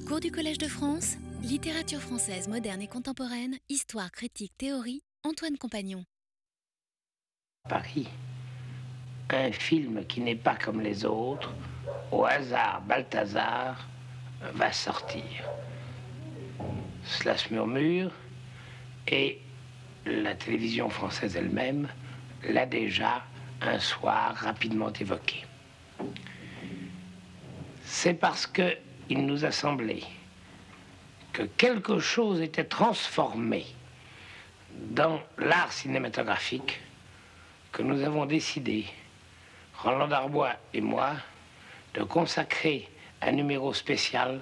[0.00, 6.04] Cours du Collège de France, littérature française moderne et contemporaine, histoire, critique, théorie, Antoine Compagnon.
[7.68, 8.08] Paris,
[9.28, 11.52] un film qui n'est pas comme les autres,
[12.10, 13.86] au hasard, Balthazar
[14.54, 15.22] va sortir.
[17.04, 18.12] Cela se murmure
[19.08, 19.40] et
[20.06, 21.86] la télévision française elle-même
[22.48, 23.24] l'a déjà
[23.60, 25.44] un soir rapidement évoqué.
[27.84, 28.74] C'est parce que
[29.08, 30.02] il nous a semblé
[31.32, 33.66] que quelque chose était transformé
[34.74, 36.80] dans l'art cinématographique
[37.72, 38.86] que nous avons décidé,
[39.78, 41.14] Roland Darbois et moi,
[41.94, 42.88] de consacrer
[43.20, 44.40] un numéro spécial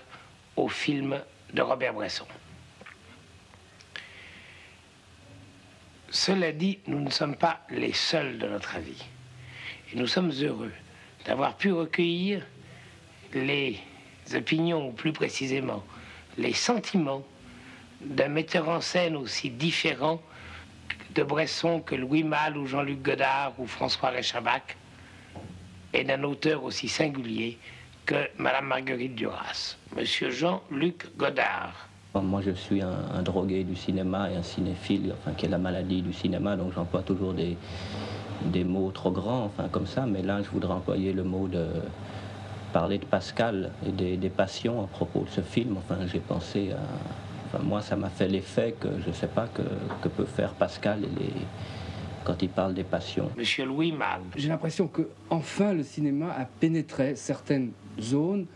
[0.57, 1.21] au film
[1.53, 2.27] de Robert Bresson.
[6.11, 9.05] Cela dit, nous ne sommes pas les seuls de notre avis.
[9.93, 10.73] Et nous sommes heureux
[11.25, 12.45] d'avoir pu recueillir
[13.33, 13.79] les
[14.37, 15.83] opinions, ou plus précisément
[16.39, 17.23] les sentiments
[18.01, 20.21] d'un metteur en scène aussi différent
[21.15, 24.77] de Bresson que Louis Malle ou Jean-Luc Godard ou François Rechabac,
[25.93, 27.59] et d'un auteur aussi singulier
[28.07, 31.89] que Madame Marguerite Duras, Monsieur Jean-Luc Godard.
[32.15, 36.03] Moi, je suis un, drogué du cinéma et un cinéphile, enfin, qui est la maladie
[36.03, 37.57] du cinéma, donc j'emploie toujours des,
[38.47, 41.67] des mots trop grands, enfin, comme ça, mais là, je voudrais employer le mot de
[42.73, 45.77] parler de Pascal et des, passions à propos de ce film.
[45.77, 47.59] Enfin, j'ai pensé à.
[47.59, 49.63] moi, ça m'a fait l'effet que je ne sais pas que,
[50.03, 51.33] que, peut faire Pascal les,
[52.25, 53.31] quand il parle des passions.
[53.37, 54.21] Monsieur Louis Mal.
[54.37, 58.47] J'ai l'impression que enfin le cinéma a pénétré certaines zones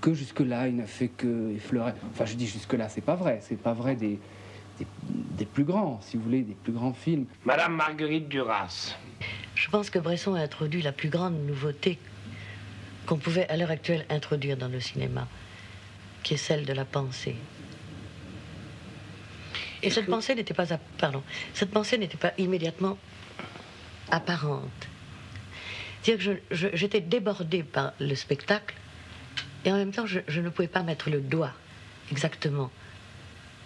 [0.00, 1.92] que jusque-là il n'a fait que effleurer.
[2.12, 3.40] Enfin, je dis jusque-là, c'est pas vrai.
[3.42, 4.18] C'est pas vrai des,
[4.78, 4.86] des,
[5.36, 7.26] des, plus grands, si vous voulez, des plus grands films.
[7.44, 8.96] Madame Marguerite Duras.
[9.54, 11.98] Je pense que Bresson a introduit la plus grande nouveauté
[13.10, 15.26] qu'on pouvait à l'heure actuelle introduire dans le cinéma,
[16.22, 17.34] qui est celle de la pensée.
[19.82, 22.96] Et cette pensée n'était pas, pardon, cette pensée n'était pas immédiatement
[24.12, 24.86] apparente.
[26.02, 28.76] C'est-à-dire que j'étais débordée par le spectacle
[29.64, 31.52] et en même temps je, ne pouvais pas mettre le doigt
[32.12, 32.70] exactement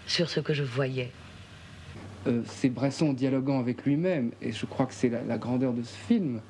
[0.07, 1.13] sur ce que je voyais.
[2.27, 5.95] Euh, c'est Bresson dialoguant avec lui-même et je crois que c'est la grandeur de ce
[5.95, 6.41] film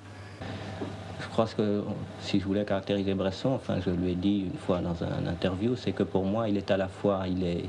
[1.29, 1.83] crois que
[2.21, 5.77] si je voulais caractériser Bresson, enfin je lui ai dit une fois dans un interview,
[5.77, 7.65] c'est que pour moi il est à la fois, il est,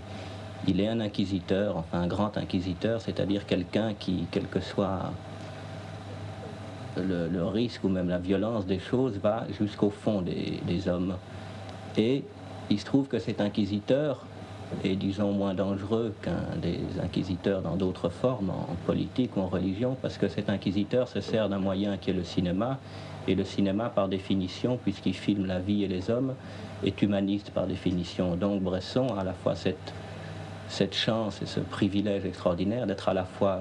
[0.68, 5.12] il est un inquisiteur, enfin un grand inquisiteur, c'est-à-dire quelqu'un qui, quel que soit
[6.98, 11.16] le, risque ou même la violence des choses, va jusqu'au fond des hommes.
[11.98, 12.24] Et
[12.70, 14.26] il se trouve que cet inquisiteur
[14.84, 19.96] est, disons, moins dangereux qu'un des inquisiteurs dans d'autres formes, en politique ou en religion,
[20.02, 22.80] parce que cet inquisiteur se sert d'un moyen qui est le cinéma,
[23.28, 26.36] et le cinéma, par définition, puisqu'il filme la vie et les hommes,
[26.84, 28.36] est humaniste par définition.
[28.36, 33.24] Donc Bresson a à la fois cette, chance et ce privilège extraordinaire d'être à la
[33.24, 33.60] fois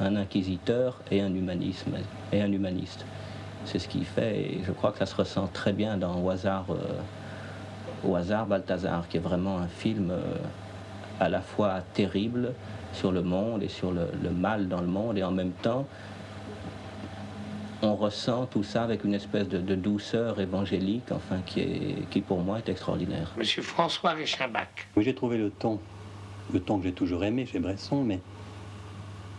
[0.00, 1.32] un, inquisiteur et un,
[2.32, 3.04] et humaniste.
[3.66, 6.30] C'est ce qu'il fait et je crois que ça se ressent très bien dans Au
[6.30, 6.74] hasard, euh,
[8.06, 10.20] Au hasard Balthazar, qui est vraiment un film euh,
[11.20, 12.52] à la fois terrible
[12.92, 15.86] sur le monde et sur le, le mal dans le monde et en même temps
[17.84, 22.40] on ressent tout ça avec une espèce de, douceur évangélique, enfin, qui, est, qui pour
[22.40, 23.32] moi est extraordinaire.
[23.36, 24.68] Monsieur François Reichenbach.
[24.96, 25.78] Oui, j'ai trouvé le ton,
[26.52, 28.20] le ton que j'ai toujours aimé chez Bresson, mais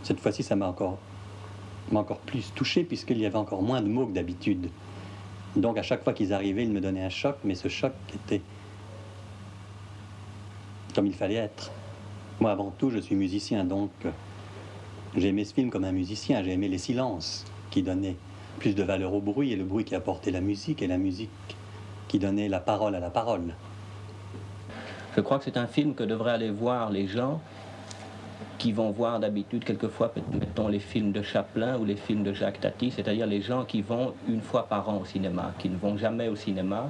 [0.03, 0.99] cette fois-ci, ça m'a encore,
[1.91, 4.69] m'a encore plus touché, puisqu'il y avait encore moins de mots que d'habitude.
[5.55, 8.41] Donc, à chaque fois qu'ils arrivaient, ils me donnaient un choc, mais ce choc était
[10.95, 11.71] comme il fallait être.
[12.39, 13.91] Moi, avant tout, je suis musicien, donc
[15.15, 18.15] j'ai aimé ce film comme un musicien, j'ai aimé les silences qui donnaient
[18.59, 21.29] plus de valeur au bruit et le bruit qui apportait la musique et la musique
[22.07, 23.53] qui donnait la parole à la parole.
[25.15, 27.41] Je crois que c'est un film que devraient aller voir les gens
[28.57, 32.61] qui vont voir d'habitude quelquefois, mettons, les films de Chaplin ou les films de Jacques
[32.61, 35.97] Tati, c'est-à-dire les gens qui vont une fois par an au cinéma, qui ne vont
[35.97, 36.89] jamais au cinéma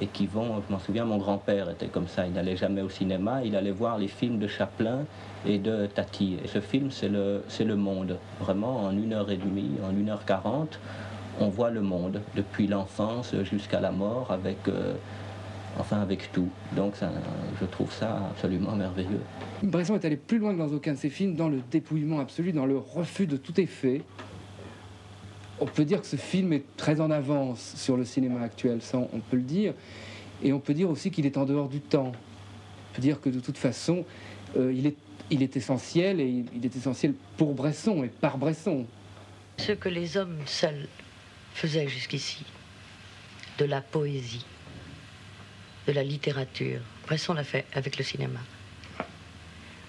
[0.00, 2.88] et qui vont, je m'en souviens, mon grand-père était comme ça, il n'allait jamais au
[2.88, 5.04] cinéma, il allait voir les films de Chaplin
[5.46, 6.38] et de Tati.
[6.44, 8.18] Et ce film, c'est le, le monde.
[8.40, 10.78] Vraiment, en une heure et demie, en une heure quarante,
[11.40, 14.94] on voit le monde, depuis l'enfance jusqu'à la mort, avec, euh,
[15.78, 16.48] enfin, avec tout.
[16.74, 16.94] Donc,
[17.60, 19.20] je trouve ça absolument merveilleux.
[19.62, 22.52] Bresson est allé plus loin que dans aucun de ses films, dans le dépouillement absolu,
[22.52, 24.02] dans le refus de tout effet.
[25.60, 29.20] On peut dire que ce film est très en avance sur le cinéma actuel, on
[29.20, 29.74] peut le dire.
[30.42, 32.12] Et on peut dire aussi qu'il est en dehors du temps.
[32.12, 34.04] On peut dire que de toute façon,
[34.56, 34.96] euh, il est
[35.30, 38.86] il est essentiel et il est essentiel pour Bresson et par Bresson.
[39.58, 40.88] Ce que les hommes seuls
[41.54, 42.44] faisaient jusqu'ici,
[43.58, 44.46] de la poésie,
[45.86, 46.80] de la littérature.
[47.06, 48.40] Bresson l'a fait avec le cinéma.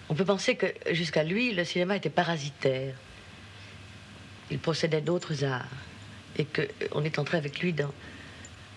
[0.09, 2.95] On peut penser que jusqu'à lui, le cinéma était parasitaire.
[4.51, 5.65] Il possédait d'autres arts
[6.37, 7.93] et qu'on est entré avec lui dans,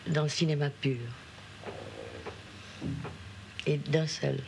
[0.09, 0.99] dans le cinéma pur.
[3.67, 4.41] Et d'un seul.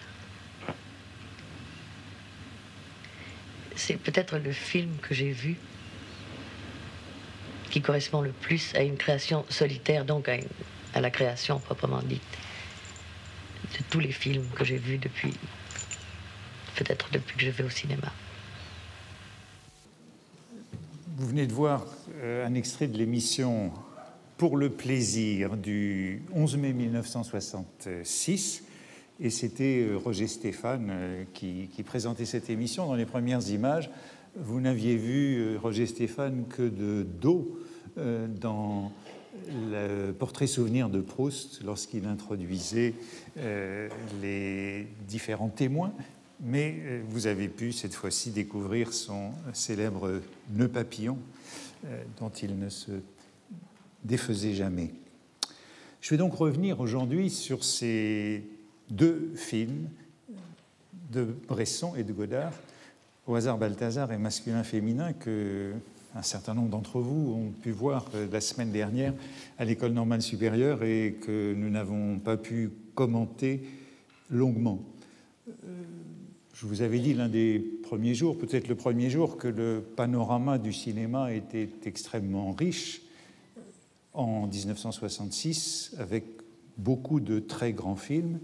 [3.77, 5.57] C'est peut-être le film que j'ai vu
[7.71, 10.37] qui correspond le plus à une création solitaire, donc à,
[10.95, 12.23] à la création proprement dite
[13.73, 15.35] de tous les films que j'ai vus depuis,
[16.77, 18.13] peut-être depuis que je vais au cinéma.
[21.17, 23.71] Vous venez de voir euh, un extrait de l'émission
[24.37, 28.65] Pour le plaisir du 11 mai 1966.
[29.21, 32.89] Et c'était euh, Roger Stéphane euh, qui, présentait cette émission.
[32.89, 33.91] Dans les premières images,
[34.35, 37.61] vous n'aviez vu Roger Stéphane que de dos
[37.97, 38.91] dans
[39.47, 42.95] le portrait souvenir de Proust lorsqu'il introduisait
[44.21, 45.93] les différents témoins,
[46.41, 50.21] mais euh, vous avez pu cette fois-ci découvrir son célèbre
[50.51, 51.19] nœud papillon
[51.87, 52.93] euh, dont il ne se
[54.03, 54.91] défaisait jamais.
[56.01, 58.45] Je vais donc revenir aujourd'hui sur ces
[58.91, 59.89] deux films
[61.11, 62.53] de Bresson et de Godard,
[63.27, 65.73] Au hasard Balthazar et Masculin-Féminin, que
[66.17, 69.13] un certain nombre d'entre vous ont pu voir euh, la semaine dernière
[69.59, 73.63] à l'école normale supérieure et que nous n'avons pas pu commenter
[74.31, 74.81] longuement.
[76.65, 79.83] Euh, je vous avais dit l'un des premiers jours, peut-être le premier jour, que le
[79.97, 83.03] panorama du cinéma était extrêmement riche
[84.13, 86.25] en 1966, avec
[86.77, 88.39] beaucoup de très grands films,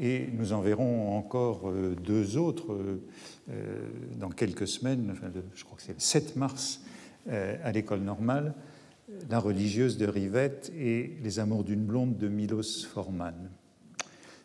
[0.00, 2.76] et nous en verrons encore euh, deux autres
[4.18, 5.14] dans quelques semaines,
[5.54, 6.80] je crois que c'est le 7 mars
[7.28, 8.54] euh, à l'école normale,
[9.28, 13.50] La religieuse de Rivette et Les amours d'une blonde de Milos Forman.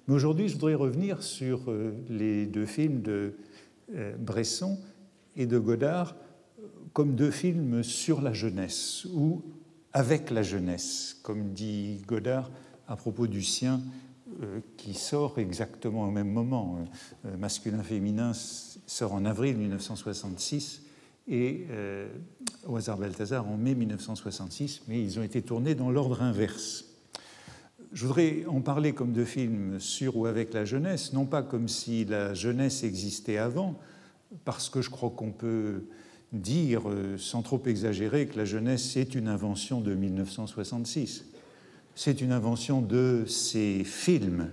[0.07, 3.36] Mais aujourd'hui, je voudrais revenir sur euh, les deux films de
[3.94, 4.80] euh, Bresson
[5.36, 6.15] et de Godard
[6.94, 9.44] comme deux films sur la jeunesse ou
[9.94, 12.50] avec la jeunesse, comme dit Godard
[12.88, 13.81] à propos du sien
[14.77, 16.80] qui sort exactement au même moment.
[17.38, 20.88] Masculin-féminin sort en avril 1966
[21.27, 22.07] et euh,
[22.65, 26.86] au hasard Balthazar en mai 1966, mais ils ont été tournés dans l'ordre inverse.
[27.93, 31.67] Je voudrais en parler comme de films sur ou avec la jeunesse, non pas comme
[31.67, 33.79] si la jeunesse existait avant,
[34.43, 35.85] parce que je crois qu'on peut
[36.33, 41.25] dire, euh, sans trop exagérer, que la jeunesse est une invention de 1966.
[41.95, 44.49] C'est une invention de ces films.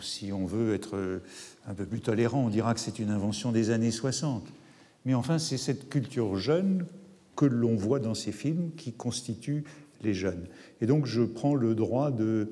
[0.00, 1.20] si on veut être
[1.66, 4.46] un peu plus tolérant, on dira que c'est une invention des années 60.
[5.04, 6.86] Mais enfin, c'est cette culture jeune
[7.36, 9.64] que l'on voit dans ces films qui constitue
[10.02, 10.46] les jeunes.
[10.80, 12.50] Et donc, je prends le droit de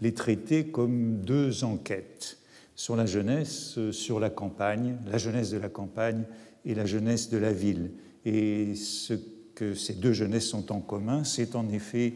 [0.00, 2.38] les traiter comme deux enquêtes
[2.74, 6.24] sur la jeunesse, sur la campagne, la jeunesse de la campagne
[6.64, 7.90] et la jeunesse de la ville.
[8.24, 9.14] Et ce
[9.54, 12.14] que ces deux jeunesses ont en commun, c'est en effet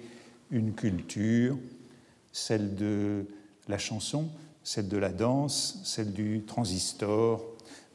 [0.51, 1.59] une culture,
[2.33, 3.25] celle de
[3.69, 4.29] la chanson,
[4.63, 7.45] celle de la danse, celle du transistor,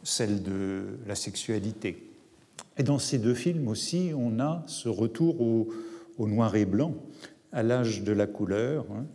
[0.04, 2.08] celle de la sexualité.
[2.78, 5.70] Et dans ces deux films aussi, on a ce retour au,
[6.28, 6.96] noir et blanc,
[7.52, 8.86] à l'âge de la couleur.
[8.92, 9.06] Hein.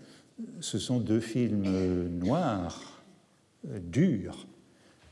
[0.61, 3.03] Ce sont deux films noirs,
[3.65, 4.47] durs,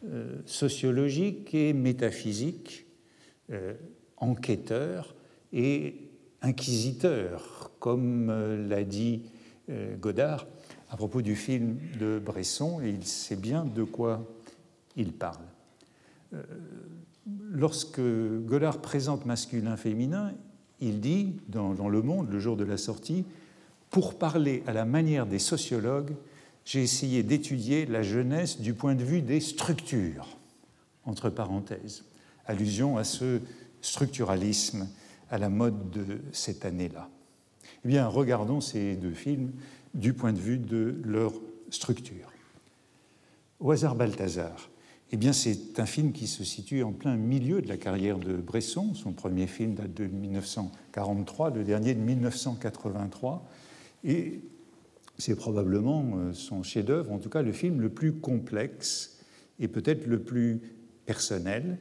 [0.07, 2.85] euh, sociologiques et métaphysiques,
[3.51, 3.73] euh,
[4.19, 5.15] enquêteurs
[5.51, 6.11] et
[6.43, 9.23] inquisiteurs, comme euh, l'a dit
[9.99, 10.47] Godard
[10.91, 14.31] à propos du film de Bresson, et il sait bien de quoi
[14.95, 15.47] il parle.
[17.51, 20.35] Lorsque Godard présente masculin-féminin,
[20.85, 23.25] il dit dans, Le Monde, le jour de la sortie,
[23.91, 26.15] pour parler à la manière des sociologues,
[26.65, 30.37] j'ai essayé d'étudier la jeunesse du point de vue des structures,
[31.05, 32.05] entre parenthèses,
[32.47, 33.41] allusion à ce
[33.83, 34.89] structuralisme
[35.31, 37.09] à la mode de cette année-là.
[37.85, 39.53] Eh bien, regardons ces deux films
[39.95, 41.33] du point de vue de leur
[41.71, 42.31] structure.
[43.61, 44.71] Au hasard Balthazar,
[45.13, 48.35] eh bien, c'est un film qui se situe en plein milieu de la carrière de
[48.35, 48.95] Bresson.
[48.95, 53.47] Son premier film date de 1943, le dernier de 1983.
[54.03, 54.41] Et
[55.19, 59.21] c'est probablement euh, son chef-d'œuvre, en tout cas le film le plus complexe
[59.61, 60.61] et peut-être le plus
[61.07, 61.79] personnel.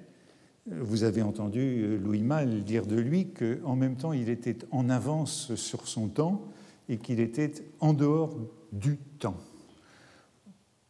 [0.67, 4.89] Vous avez entendu euh, Louis Malle dire de lui qu'en même temps il était en
[4.89, 6.43] avance sur son temps
[6.89, 8.37] et qu'il était en dehors
[8.71, 9.37] du temps.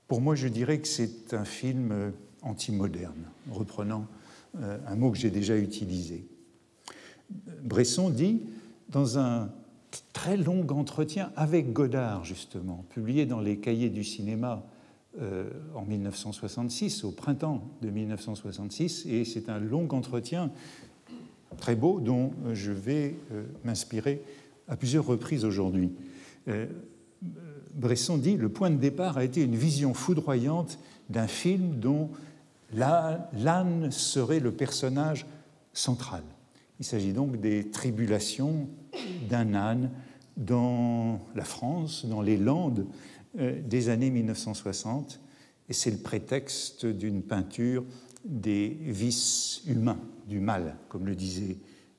[0.07, 2.11] Pour moi, je dirais que c'est un film euh,
[2.43, 4.07] anti-moderne, reprenant
[4.61, 6.27] un mot que j'ai déjà utilisé.
[7.63, 8.41] Bresson dit,
[8.89, 9.49] dans un
[10.13, 14.63] très long entretien avec Godard, justement, publié dans les cahiers du cinéma
[15.21, 20.51] euh, en 1966, au printemps de 1966, et c'est un long entretien
[21.57, 24.23] très beau dont je vais euh, m'inspirer
[24.67, 25.91] à plusieurs reprises aujourd'hui.
[26.47, 26.65] Euh,
[27.75, 32.09] Bresson dit Le point de départ a été une vision foudroyante d'un film dont
[32.73, 35.25] l'âne serait le personnage
[35.73, 36.23] central.
[36.79, 38.67] Il s'agit donc des tribulations
[39.29, 39.91] d'un âne
[40.37, 42.87] dans la France, dans les Landes
[43.39, 45.19] euh, des années 1960,
[45.69, 47.85] et c'est le prétexte d'une peinture
[48.25, 51.57] des vices humains, du mal, comme le disait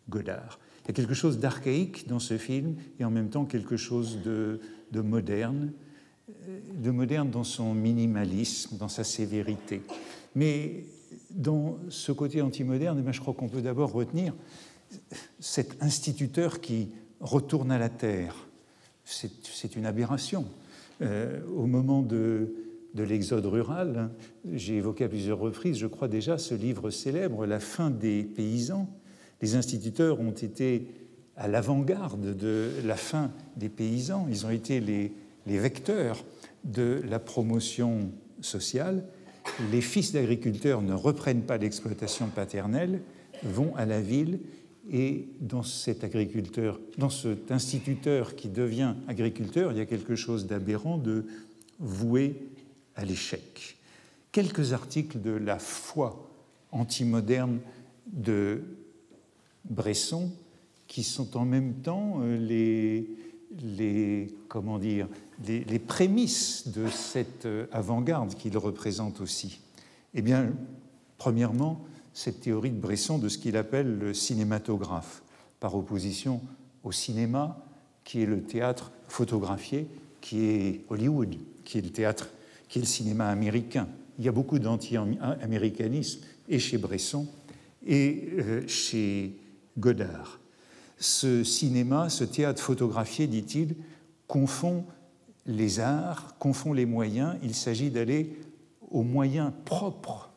[0.08, 0.58] Godard.
[0.84, 4.20] Il y a quelque chose d'archaïque dans ce film et en même temps quelque chose
[4.22, 4.60] de,
[4.92, 5.72] moderne,
[6.48, 9.82] euh, de moderne dans son minimalisme, dans sa sévérité.
[10.34, 10.84] Mais
[11.30, 14.34] dans ce côté antimoderne, eh je crois qu'on peut d'abord retenir
[15.40, 18.48] cet instituteur qui retourne à la terre.
[19.04, 20.44] C'est une aberration.
[21.02, 22.54] Euh, au moment de,
[22.94, 24.10] de l'exode rural, hein,
[24.52, 28.88] j'ai évoqué à plusieurs reprises, je crois déjà, ce livre célèbre, La fin des paysans.
[29.42, 30.86] Les instituteurs ont été
[31.36, 34.26] à l'avant-garde de la fin des paysans.
[34.30, 35.12] Ils ont été les
[35.58, 36.24] vecteurs
[36.64, 38.10] de la promotion
[38.40, 39.04] sociale.
[39.70, 43.00] Les fils d'agriculteurs ne reprennent pas l'exploitation paternelle,
[43.42, 44.40] vont à la ville
[44.90, 46.04] et dans cet
[47.50, 51.24] instituteur qui devient agriculteur, il y a quelque chose d'aberrant, de
[51.78, 52.36] voué
[52.96, 53.76] à l'échec.
[54.32, 56.28] Quelques articles de la foi
[56.72, 57.60] antimoderne
[58.06, 58.62] de
[59.64, 60.30] Bresson
[60.86, 63.08] qui sont en même temps euh, les,
[63.62, 65.08] les comment dire,
[65.46, 69.60] les, prémices de cette euh, avant-garde qu'il représente aussi.
[70.14, 70.52] Eh bien,
[71.18, 71.80] premièrement,
[72.12, 75.22] cette théorie de Bresson de ce qu'il appelle le cinématographe,
[75.60, 76.40] par opposition
[76.84, 77.64] au cinéma,
[78.04, 79.88] qui est le théâtre photographié,
[80.20, 82.28] qui est Hollywood, qui est le théâtre,
[82.68, 83.88] qui est le cinéma américain.
[84.18, 87.26] Il y a beaucoup d'anti-américanisme, et chez Bresson,
[87.86, 89.36] et euh, chez
[89.78, 90.40] Godard.
[90.98, 93.74] Ce cinéma, ce théâtre photographié, dit-il,
[94.28, 94.84] confond
[95.46, 97.36] les arts, confond les moyens.
[97.42, 98.38] Il s'agit d'aller
[98.90, 100.30] aux moyens propres,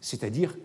[0.00, 0.56] c'est-à-dire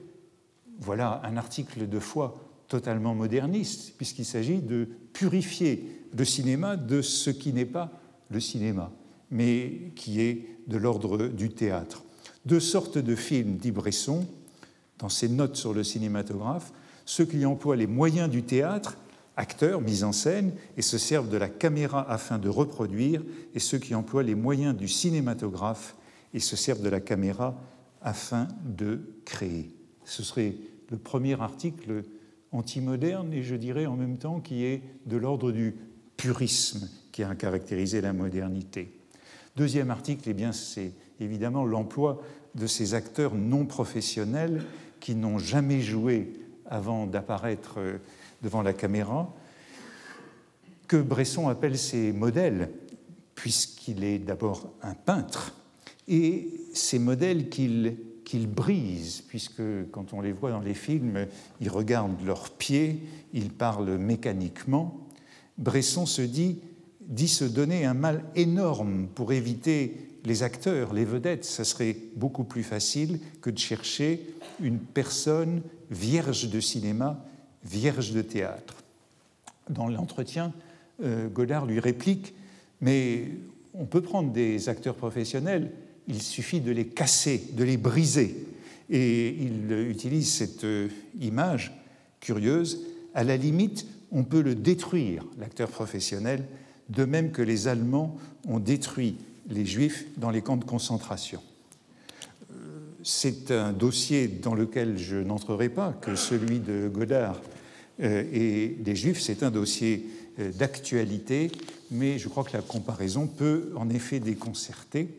[0.79, 7.29] voilà un article de foi totalement moderniste, puisqu'il s'agit de purifier le cinéma de ce
[7.29, 7.91] qui n'est pas
[8.29, 8.91] le cinéma,
[9.29, 12.03] mais qui est de l'ordre du théâtre.
[12.45, 14.25] Deux sortes de films, dit Bresson,
[14.99, 16.71] dans ses notes sur le cinématographe,
[17.05, 18.97] ceux qui emploient les moyens du théâtre,
[19.41, 23.79] acteurs, mise en scène, et se servent de la caméra afin de reproduire, et ceux
[23.79, 25.95] qui emploient les moyens du cinématographe
[26.33, 27.59] et se servent de la caméra
[28.01, 29.75] afin de créer.
[30.05, 30.55] Ce serait
[30.89, 32.03] le premier article
[32.51, 35.75] antimoderne et je dirais en même temps qui est de l'ordre du
[36.17, 38.99] purisme qui a caractérisé la modernité.
[39.55, 42.21] Deuxième article, eh bien, c'est évidemment l'emploi
[42.55, 44.63] de ces acteurs non professionnels
[44.99, 46.33] qui n'ont jamais joué
[46.69, 47.97] avant d'apparaître euh,
[48.41, 49.33] devant la caméra,
[50.87, 52.69] que Bresson appelle ses modèles,
[53.35, 55.53] puisqu'il est d'abord un peintre,
[56.07, 57.95] et ces modèles qu'il
[58.47, 61.27] brisent, puisque quand on les voit dans les films,
[61.61, 63.01] ils regardent leurs pieds,
[63.33, 65.07] ils parlent mécaniquement.
[65.57, 66.59] Bresson se dit,
[67.01, 71.45] dit se donner un mal énorme pour éviter les acteurs, les vedettes.
[71.45, 74.21] Ça serait beaucoup plus facile que de chercher
[74.61, 77.23] une personne vierge de cinéma,
[77.63, 78.75] vierge de théâtre.
[79.69, 80.53] Dans l'entretien,
[81.03, 82.33] euh, Godard lui réplique,
[82.81, 83.29] mais
[83.73, 85.71] on peut prendre des acteurs professionnels
[86.07, 88.35] il suffit de les casser, de les briser.
[88.89, 90.89] Et il utilise cette euh,
[91.21, 91.71] image
[92.19, 92.81] curieuse.
[93.13, 96.43] À la limite, on peut le détruire, l'acteur professionnel,
[96.89, 99.15] de même que les Allemands ont détruit
[99.51, 101.41] les Juifs dans les camps de concentration.
[102.51, 102.55] Euh,
[103.03, 107.39] c'est un dossier dans lequel je n'entrerai pas, que celui de Godard
[108.01, 110.07] euh, et des Juifs, c'est un dossier
[110.57, 111.51] d'actualité,
[111.91, 115.09] mais je crois que la comparaison peut en effet déconcerter.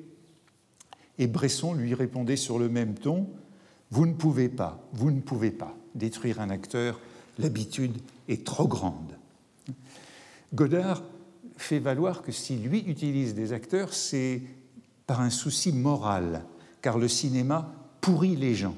[1.18, 3.28] Et Bresson lui répondait sur le même ton
[3.90, 6.98] Vous ne pouvez pas, vous ne pouvez pas détruire un acteur,
[7.38, 7.96] l'habitude
[8.28, 9.12] est trop grande.
[10.54, 11.02] Godard
[11.56, 14.42] fait valoir que si lui utilise des acteurs, c'est
[15.06, 16.44] par un souci moral,
[16.80, 18.76] car le cinéma pourrit les gens,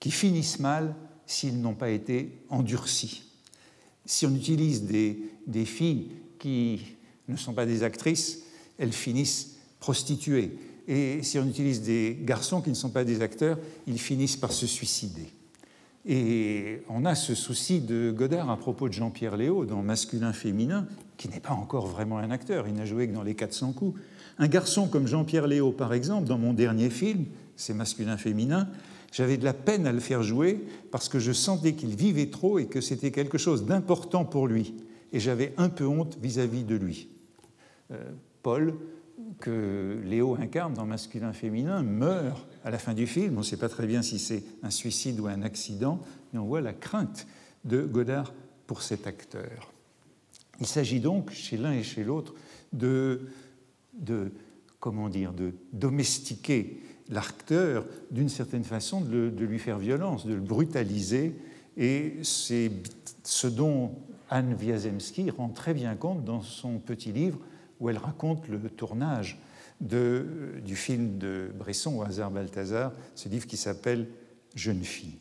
[0.00, 0.94] qui finissent mal
[1.26, 3.24] s'ils n'ont pas été endurcis.
[4.04, 6.80] Si on utilise des, des filles qui
[7.28, 8.42] ne sont pas des actrices,
[8.78, 10.58] elles finissent prostituées.
[10.86, 14.52] Et si on utilise des garçons qui ne sont pas des acteurs, ils finissent par
[14.52, 15.28] se suicider.
[16.04, 20.86] Et on a ce souci de Godard à propos de Jean-Pierre Léo dans Masculin-Féminin.
[21.16, 24.00] Qui n'est pas encore vraiment un acteur, il n'a joué que dans les 400 coups.
[24.38, 27.24] Un garçon comme Jean-Pierre Léo, par exemple, dans mon dernier film,
[27.56, 28.68] c'est masculin-féminin,
[29.12, 32.58] j'avais de la peine à le faire jouer parce que je sentais qu'il vivait trop
[32.58, 34.74] et que c'était quelque chose d'important pour lui.
[35.12, 37.08] Et j'avais un peu honte vis-à-vis de lui.
[37.92, 38.74] Euh, Paul,
[39.40, 43.34] que Léo incarne dans Masculin-Féminin, meurt à la fin du film.
[43.36, 46.00] On ne sait pas très bien si c'est un suicide ou un accident,
[46.32, 47.26] mais on voit la crainte
[47.64, 48.34] de Godard
[48.66, 49.72] pour cet acteur.
[50.60, 52.34] Il s'agit donc, chez l'un et chez l'autre,
[52.72, 53.28] de,
[53.94, 54.32] de,
[54.80, 61.34] comment dire, de domestiquer l'acteur d'une certaine façon, de, lui faire violence, de le brutaliser.
[61.76, 62.70] Et c'est
[63.22, 63.92] ce dont
[64.30, 67.38] Anne Wiazemski rend très bien compte dans son petit livre
[67.80, 69.38] où elle raconte le tournage
[69.80, 74.08] du film de Bresson au hasard Balthazar, ce livre qui s'appelle
[74.54, 75.18] Jeune fille.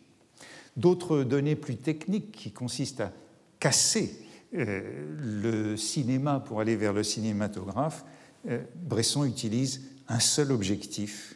[0.77, 3.11] D'autres données plus techniques qui consistent à
[3.59, 4.24] casser
[4.55, 8.05] le cinéma pour aller vers le cinématographe,
[8.47, 11.35] euh, Bresson utilise un seul objectif,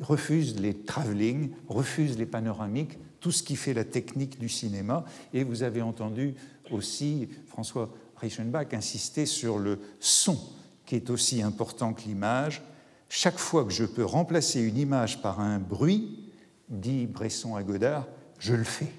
[0.00, 5.04] refuse les travelling, refuse les panoramiques, tout ce qui fait la technique du cinéma.
[5.32, 6.34] Et vous avez entendu
[6.70, 10.38] aussi François Reichenbach insister sur le son
[10.86, 12.62] qui est aussi important que l'image.
[13.08, 16.30] Chaque fois que je peux remplacer une image par un bruit,
[16.68, 18.06] dit Bresson à Godard,
[18.38, 18.92] je le fais.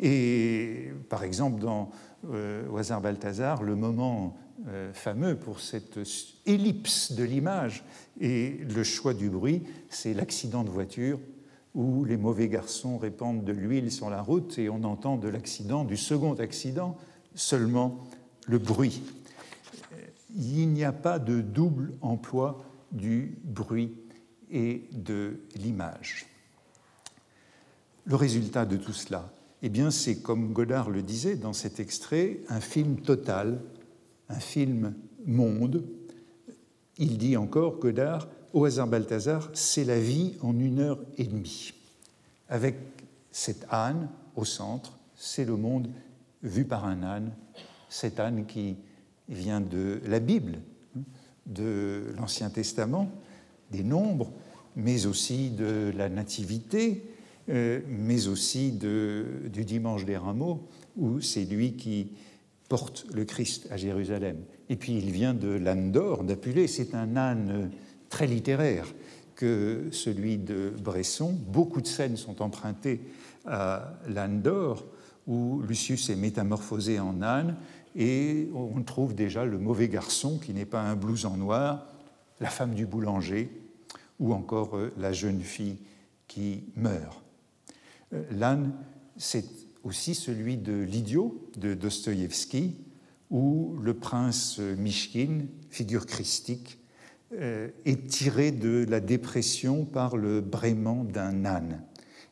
[0.00, 1.90] Et par exemple, dans
[2.30, 4.36] euh, Au hasard Balthazar, le moment
[4.68, 5.98] euh, fameux pour cette
[6.46, 7.84] ellipse de l'image
[8.20, 11.18] et le choix du bruit, c'est l'accident de voiture
[11.74, 15.84] où les mauvais garçons répandent de l'huile sur la route et on entend de l'accident,
[15.84, 16.96] du second accident,
[17.34, 18.08] seulement
[18.46, 19.02] le bruit.
[20.34, 23.94] Il n'y a pas de double emploi du bruit
[24.50, 26.26] et de l'image.
[28.04, 29.28] Le résultat de tout cela,
[29.66, 33.60] eh bien, c'est comme Godard le disait dans cet extrait, un film total,
[34.28, 34.94] un film
[35.26, 35.82] monde.
[36.98, 41.72] Il dit encore, Godard, au hasard Balthazar, c'est la vie en une heure et demie.
[42.48, 42.76] Avec
[43.32, 45.88] cette âne au centre, c'est le monde
[46.44, 47.32] vu par un âne,
[47.88, 48.76] cet âne qui
[49.28, 50.60] vient de la Bible,
[51.46, 53.10] de l'Ancien Testament,
[53.72, 54.30] des nombres,
[54.76, 57.02] mais aussi de la Nativité,
[57.48, 62.12] mais aussi du dimanche des rameaux, où c'est lui qui
[62.68, 64.38] porte le Christ à Jérusalem.
[64.68, 67.70] Et puis il vient de l'âne d'or d'Apulée, c'est un âne
[68.08, 68.86] très littéraire
[69.36, 71.32] que celui de Bresson.
[71.32, 73.00] Beaucoup de scènes sont empruntées
[73.44, 74.84] à l'âne d'or,
[75.26, 77.56] où Lucius est métamorphosé en âne,
[77.94, 81.86] et on trouve déjà le mauvais garçon qui n'est pas un blouson noir,
[82.40, 83.50] la femme du boulanger,
[84.18, 85.78] ou encore euh, la jeune fille
[86.26, 87.25] qui meurt.
[88.16, 88.72] Euh, l'âne,
[89.16, 89.44] c'est
[89.84, 92.76] aussi celui de l'idiot de Dostoïevski,
[93.30, 96.78] où le prince Mishkin, figure christique,
[97.32, 101.82] euh, est tiré de la dépression par le braiement d'un âne.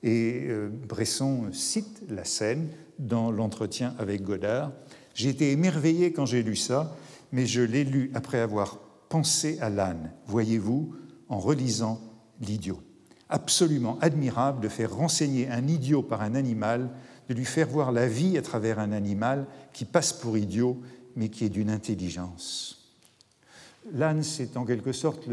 [0.03, 0.49] Et
[0.87, 2.69] Bresson cite la scène
[2.99, 4.71] dans l'entretien avec Godard.
[5.15, 6.95] J'ai été émerveillé quand j'ai lu ça,
[7.33, 10.95] mais je l'ai lu après avoir pensé à l'âne, voyez-vous,
[11.31, 12.01] en relisant
[12.41, 12.81] l'idiot.
[13.29, 16.91] Absolument admirable de faire renseigner un idiot par un animal,
[17.29, 20.81] de lui faire voir la vie à travers un animal qui passe pour idiot,
[21.17, 22.93] mais qui est d'une intelligence.
[23.93, 25.29] L'âne, c'est en quelque sorte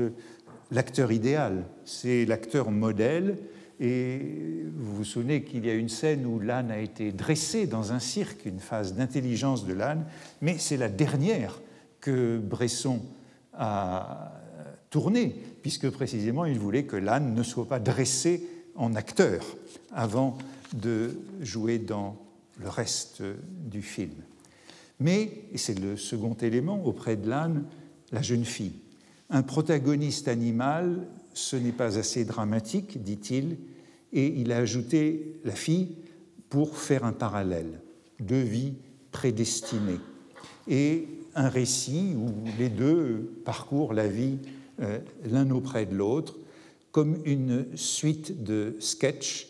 [0.72, 3.38] l'acteur idéal, c'est l'acteur modèle.
[3.80, 7.94] Et vous vous souvenez qu'il y a une scène où l'âne a été dressé dans
[7.94, 10.06] un cirque, une phase d'intelligence de l'âne,
[10.40, 11.60] mais c'est la dernière
[12.00, 13.02] que Bresson
[13.54, 14.34] a
[14.92, 19.44] tournée, puisque précisément il voulait que l'âne ne soit pas dressé en acteur
[19.92, 20.38] avant
[20.74, 22.18] de jouer dans
[22.60, 23.22] le reste
[23.66, 24.14] du film.
[25.00, 27.66] Mais, et c'est le second élément, auprès de l'âne,
[28.12, 28.80] la jeune fille.
[29.30, 33.58] Un protagoniste animal, ce n'est pas assez dramatique, dit-il,
[34.14, 35.96] et il a ajouté la fille
[36.50, 37.82] pour faire un parallèle,
[38.20, 38.74] deux vies
[39.12, 40.00] prédestinées,
[40.68, 44.38] et un récit où les deux parcourent la vie
[45.30, 46.38] l'un auprès de l'autre,
[46.92, 49.48] comme une suite de sketchs,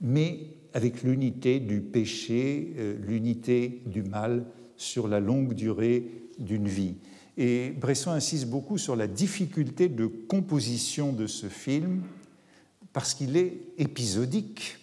[0.00, 4.44] mais avec l'unité du péché, euh, l'unité du mal
[4.76, 6.04] sur la longue durée
[6.38, 6.94] d'une vie.
[7.36, 12.02] Et Bresson insiste beaucoup sur la difficulté de composition de ce film,
[12.92, 14.76] parce qu'il est épisodique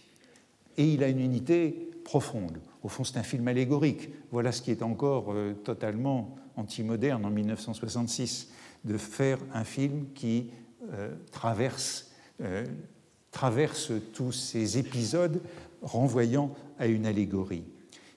[0.77, 2.59] et il a une unité profonde.
[2.83, 4.09] Au fond, c'est un film allégorique.
[4.31, 8.49] Voilà ce qui est encore euh, totalement anti-moderne en 1966,
[8.85, 10.51] de faire un film qui
[10.93, 12.65] euh, traverse, euh,
[13.31, 15.41] traverse tous ces épisodes
[15.81, 17.63] renvoyant à une allégorie.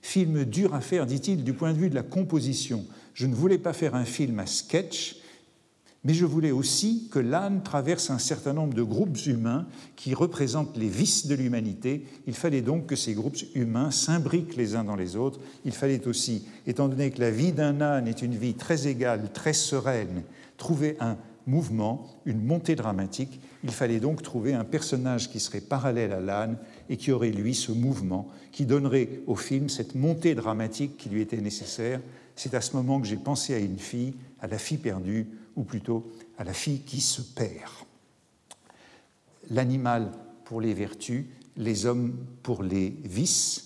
[0.02, 2.84] Film dur à faire, dit-il, du point de vue de la composition.
[3.14, 5.16] Je ne voulais pas faire un film à sketch,
[6.04, 10.76] mais je voulais aussi que l'âne traverse un certain nombre de groupes humains qui représentent
[10.76, 12.06] les vices de l'humanité.
[12.26, 15.40] Il fallait donc que ces groupes humains s'imbriquent les uns dans les autres.
[15.64, 19.32] Il fallait aussi, étant donné que la vie d'un âne est une vie très égale,
[19.32, 20.22] très sereine,
[20.58, 21.16] trouver un
[21.46, 23.40] mouvement, une montée dramatique.
[23.64, 26.58] Il fallait donc trouver un personnage qui serait parallèle à l'âne
[26.90, 31.22] et qui aurait, lui, ce mouvement, qui donnerait au film cette montée dramatique qui lui
[31.22, 32.00] était nécessaire.
[32.36, 35.64] C'est à ce moment que j'ai pensé à une fille, à la fille perdue, ou
[35.64, 37.72] plutôt à la fille qui se perd.
[39.50, 40.12] L'animal
[40.44, 41.24] pour les vertus,
[41.56, 43.64] les hommes pour les vices,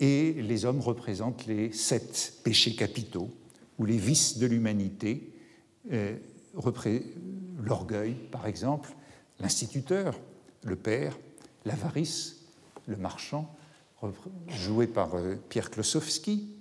[0.00, 3.30] et les hommes représentent les sept péchés capitaux,
[3.78, 5.32] ou les vices de l'humanité,
[7.64, 8.90] l'orgueil par exemple,
[9.40, 10.18] l'instituteur,
[10.64, 11.18] le père,
[11.64, 12.44] l'avarice,
[12.86, 13.54] le marchand,
[14.48, 16.54] joué par euh, Pierre Klosowski,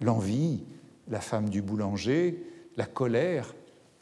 [0.00, 0.64] l'envie,
[1.08, 2.46] la femme du boulanger,
[2.76, 3.54] la colère,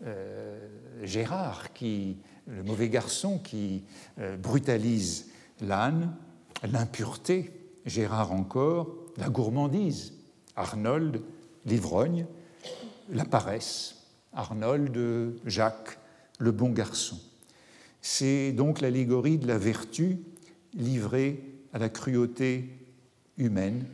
[0.04, 0.68] euh,
[1.02, 2.16] Gérard, qui,
[2.46, 3.84] le mauvais garçon qui
[4.18, 6.14] euh, brutalise l'âne,
[6.62, 7.52] l'impureté,
[7.84, 10.14] Gérard encore, la gourmandise,
[10.56, 11.20] Arnold,
[11.66, 12.26] l'ivrogne,
[13.10, 13.97] la paresse,
[14.32, 15.98] Arnold, Jacques,
[16.38, 17.18] le bon garçon.
[18.00, 20.18] C'est donc l'allégorie de la vertu
[20.74, 22.68] livrée à la cruauté
[23.36, 23.84] humaine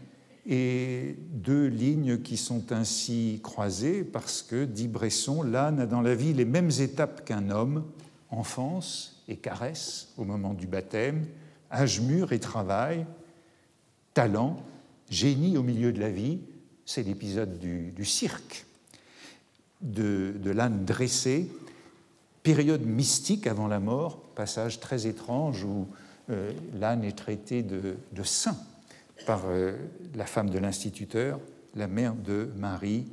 [0.47, 6.15] et deux lignes qui sont ainsi croisées parce que, dit Bresson, l'âne a dans la
[6.15, 7.85] vie les mêmes étapes qu'un homme,
[8.31, 11.27] enfance et caresse au moment du baptême,
[11.73, 13.07] âge mûr et travail,
[14.13, 14.57] talent,
[15.09, 16.41] génie au milieu de la vie,
[16.85, 18.67] c'est l'épisode du, cirque,
[19.81, 21.51] de, l'âne dressé,
[22.43, 25.87] période mystique avant la mort, passage très étrange où
[26.31, 28.57] euh, l'âne est traité de saint
[29.27, 29.77] par euh,
[30.15, 31.41] la femme de l'instituteur,
[31.75, 33.07] la mère de Marie,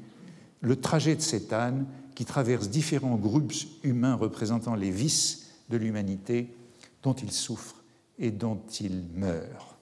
[0.62, 6.54] le trajet de cet âne qui traverse différents groupes humains représentant les vices de l'humanité
[7.04, 7.84] dont il souffre
[8.20, 9.78] et dont il meurt.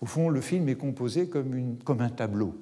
[0.00, 2.54] Au fond, le film est composé comme, comme un tableau,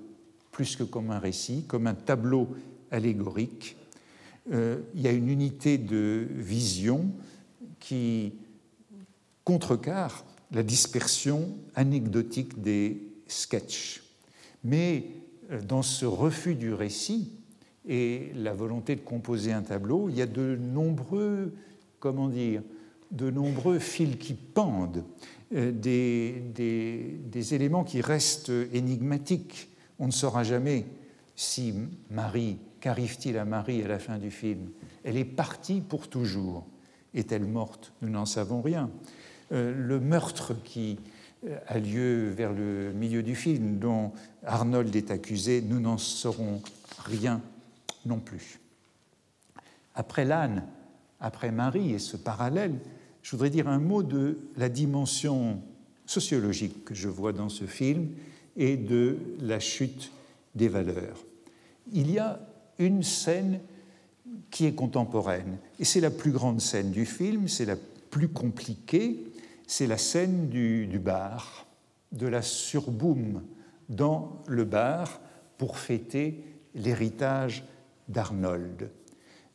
[0.51, 2.49] plus que comme un récit, comme un tableau
[2.93, 3.77] allégorique.
[4.53, 7.11] Euh, il y a une unité de vision
[7.81, 8.35] qui
[9.45, 14.03] contrecarre la dispersion anecdotique des sketchs.
[14.65, 15.07] Mais
[15.51, 17.33] euh, dans ce refus du récit
[17.89, 21.53] et la volonté de composer un tableau, il y a de nombreux,
[21.99, 22.63] comment dire,
[23.11, 25.05] de nombreux fils qui pendent,
[25.55, 29.69] euh, des, éléments qui restent énigmatiques.
[29.99, 30.87] On ne saura jamais
[31.37, 31.75] si
[32.11, 34.69] Marie, qu'arrive-t-il à Marie à la fin du film?
[35.05, 36.67] Elle est partie pour toujours.
[37.15, 37.93] Est-elle morte?
[38.03, 38.91] Nous n'en savons rien.
[39.53, 40.99] Euh, le meurtre qui
[41.47, 44.13] euh, a lieu vers le milieu du film, dont
[44.45, 46.61] Arnold est accusé, nous n'en saurons
[47.05, 47.41] rien
[48.05, 48.59] non plus.
[49.95, 50.65] Après l'âne,
[51.21, 52.75] après Marie et ce parallèle,
[53.23, 55.61] je voudrais dire un mot de la dimension
[56.05, 58.09] sociologique que je vois dans ce film
[58.57, 60.11] et de la chute
[60.57, 61.25] des valeurs.
[61.93, 62.41] Il y a
[62.79, 63.61] une scène
[64.51, 67.77] qui est contemporaine, et c'est la plus grande scène du film, c'est la
[68.11, 69.19] plus compliquée,
[69.67, 71.67] c'est la scène du, bar,
[72.13, 73.43] de la surboom
[73.89, 75.21] dans le bar
[75.57, 77.65] pour fêter l'héritage
[78.09, 78.91] d'Arnold.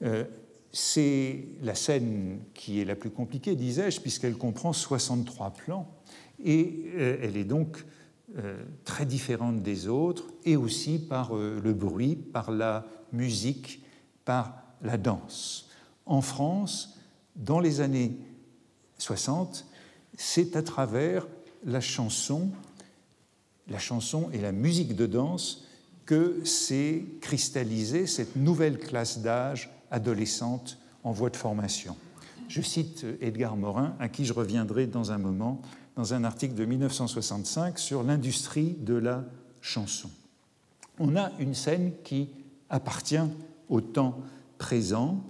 [0.04, 0.26] Euh,
[0.72, 5.88] c'est la scène qui est la plus compliquée, disais-je, puisqu'elle comprend 63 plans
[6.44, 7.84] et euh, elle est donc
[8.84, 13.82] très différente des autres et aussi par le bruit, par la musique,
[14.26, 15.70] par la danse.
[16.06, 16.98] En France,
[17.36, 18.18] dans les années
[18.98, 19.66] 60,
[20.18, 21.28] c'est à travers
[21.66, 22.50] la chanson,
[23.68, 25.66] la chanson et la musique de danse
[26.06, 31.96] que s'est cristallisée cette nouvelle classe d'âge adolescente en voie de formation.
[32.48, 35.62] Je cite Edgar Morin, à qui je reviendrai dans un moment,
[35.98, 39.26] dans un article de 1965 sur l'industrie de la
[39.62, 40.10] chanson.
[41.00, 42.30] On a une scène qui
[42.70, 43.18] appartient
[43.68, 44.20] au temps
[44.60, 45.24] présent,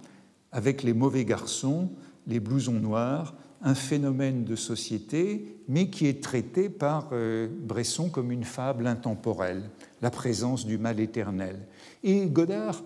[0.51, 1.89] avec les mauvais garçons,
[2.27, 8.31] les blousons noirs, un phénomène de société, mais qui est traité par euh, Bresson comme
[8.31, 9.63] une fable intemporelle,
[10.01, 11.59] la présence du mal éternel.
[12.03, 12.83] Et Godard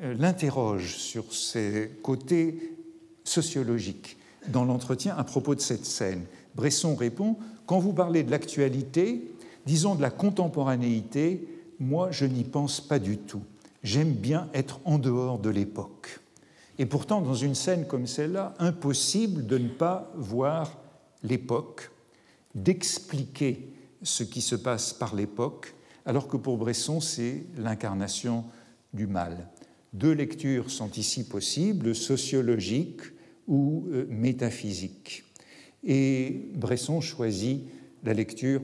[0.00, 2.76] euh, l'interroge sur ses côtés
[3.22, 4.16] sociologiques
[4.48, 6.24] dans l'entretien à propos de cette scène.
[6.58, 9.30] Bresson répond, quand vous parlez de l'actualité,
[9.64, 11.46] disons de la contemporanéité,
[11.78, 13.42] moi je n'y pense pas du tout.
[13.84, 16.18] J'aime bien être en dehors de l'époque.
[16.80, 20.76] Et pourtant, dans une scène comme celle-là, impossible de ne pas voir
[21.22, 21.92] l'époque,
[22.56, 25.74] d'expliquer ce qui se passe par l'époque,
[26.06, 28.44] alors que pour Bresson, c'est l'incarnation
[28.92, 29.48] du mal.
[29.92, 33.02] Deux lectures sont ici possibles, sociologiques
[33.46, 35.24] ou euh, métaphysiques.
[35.84, 37.62] Et Bresson choisit
[38.04, 38.60] la lecture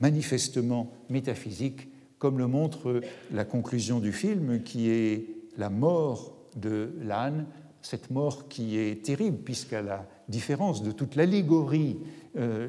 [0.00, 1.88] manifestement métaphysique,
[2.18, 3.00] comme le montre
[3.32, 7.46] la conclusion du film, qui est la mort de l'âne,
[7.82, 11.98] cette mort qui est terrible, puisqu'à la différence de toute l'allégorie,
[12.36, 12.68] euh,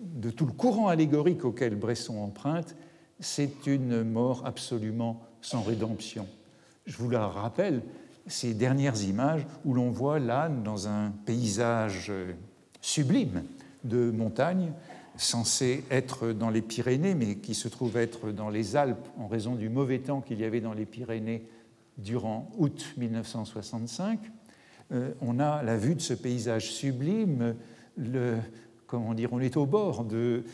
[0.00, 2.74] de tout le courant allégorique auquel Bresson emprunte,
[3.20, 6.26] c'est une mort absolument sans rédemption.
[6.86, 7.82] Je vous la rappelle,
[8.26, 12.10] ces dernières images où l'on voit l'âne dans un paysage
[12.84, 13.44] sublime
[13.82, 14.70] de montagne,
[15.16, 19.54] censé être dans les Pyrénées, mais qui se trouve être dans les Alpes en raison
[19.54, 21.46] du mauvais temps qu'il y avait dans les Pyrénées
[21.96, 24.20] durant août 1965.
[24.92, 27.54] Euh, on a la vue de ce paysage sublime,
[28.86, 30.44] comment dire, on est au bord de,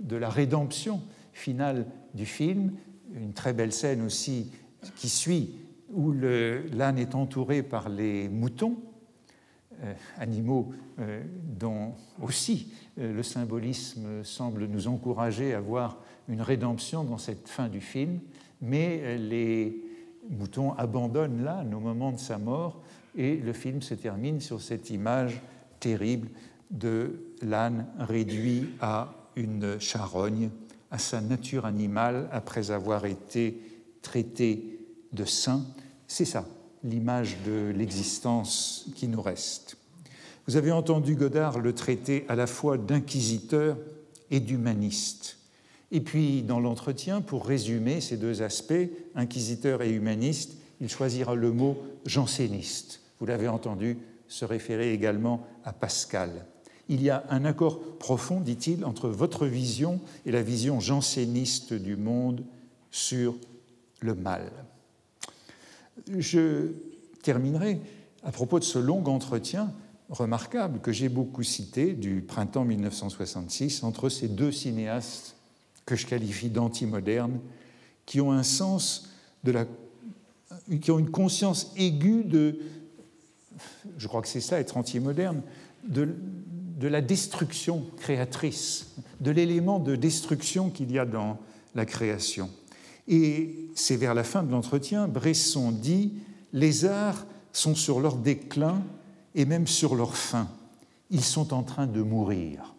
[0.00, 1.00] de la rédemption
[1.32, 2.72] finale du film,
[3.14, 4.50] une très belle scène aussi
[4.96, 5.54] qui suit
[5.92, 8.76] où l'âne est entouré par les moutons,
[10.18, 11.22] animaux euh,
[11.58, 17.68] dont aussi euh, le symbolisme semble nous encourager à voir une rédemption dans cette fin
[17.68, 18.20] du film,
[18.60, 19.80] mais les
[20.30, 22.82] moutons abandonnent l'âne au moment de sa mort
[23.14, 25.40] et le film se termine sur cette image
[25.78, 26.28] terrible
[26.70, 30.50] de l'âne réduit à une charogne,
[30.90, 33.60] à sa nature animale après avoir été
[34.02, 34.80] traité
[35.12, 35.64] de saint.
[36.06, 36.44] C'est ça,
[36.90, 39.76] l'image de l'existence qui nous reste.
[40.46, 43.76] Vous avez entendu Godard le traiter à la fois d'inquisiteur
[44.30, 45.38] et d'humaniste.
[45.92, 51.52] Et puis, dans l'entretien, pour résumer ces deux aspects, inquisiteur et humaniste, il choisira le
[51.52, 53.00] mot janséniste.
[53.18, 56.46] Vous l'avez entendu se référer également à Pascal.
[56.88, 61.96] Il y a un accord profond, dit-il, entre votre vision et la vision janséniste du
[61.96, 62.44] monde
[62.90, 63.34] sur
[64.00, 64.52] le mal.
[66.18, 66.72] Je
[67.22, 67.80] terminerai
[68.22, 69.72] à propos de ce long entretien
[70.08, 75.36] remarquable que j'ai beaucoup cité du printemps 1966 entre ces deux cinéastes
[75.84, 77.40] que je qualifie d'antimodernes,
[78.04, 79.10] qui ont un sens
[80.80, 82.58] qui ont une conscience aiguë de,
[83.96, 85.42] je crois que c'est ça être antimoderne,
[85.86, 86.08] de,
[86.78, 91.38] de la destruction créatrice, de l'élément de destruction qu'il y a dans
[91.74, 92.50] la création.
[93.08, 96.12] Et c'est vers la fin de l'entretien, Bresson dit
[96.52, 98.82] Les arts sont sur leur déclin
[99.34, 100.48] et même sur leur fin.
[101.10, 102.74] Ils sont en train de mourir.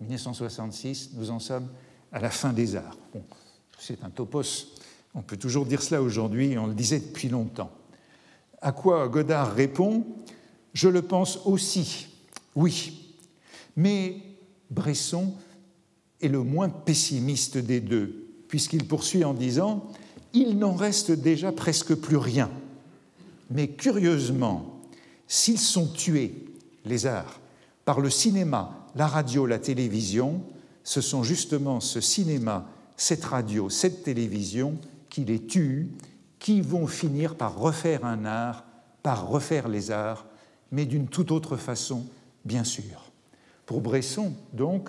[0.00, 1.68] 1966, nous en sommes
[2.12, 2.96] à la fin des arts.
[3.78, 4.68] c'est un topos.
[5.14, 7.70] On peut toujours dire cela aujourd'hui, on le disait depuis longtemps.
[8.60, 10.04] À quoi Godard répond
[10.74, 12.08] Je le pense aussi,
[12.54, 13.14] oui.
[13.76, 14.20] Mais
[14.70, 15.34] Bresson
[16.20, 18.25] est le moins pessimiste des deux
[18.56, 19.84] puisqu'il poursuit en disant
[20.32, 22.50] Il n'en reste déjà presque plus rien.
[23.50, 24.80] Mais curieusement,
[25.26, 26.46] s'ils sont tués,
[26.86, 27.38] les arts,
[27.84, 30.40] par le cinéma, la radio, la télévision,
[30.84, 32.66] ce sont justement ce cinéma,
[32.96, 34.78] cette radio, cette télévision
[35.10, 35.90] qui les tuent,
[36.38, 38.64] qui vont finir par refaire un art,
[39.02, 40.24] par refaire les arts,
[40.72, 42.06] mais d'une toute autre façon,
[42.46, 43.12] bien sûr.
[43.66, 44.88] Pour Bresson, donc,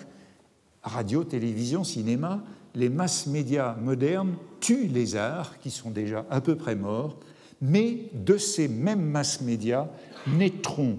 [0.88, 2.42] radio, télévision, cinéma,
[2.74, 7.18] les masses médias modernes tuent les arts, qui sont déjà à peu près morts,
[7.60, 9.88] mais de ces mêmes masses médias
[10.26, 10.98] naîtront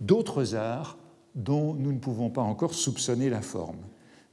[0.00, 0.96] d'autres arts
[1.34, 3.78] dont nous ne pouvons pas encore soupçonner la forme.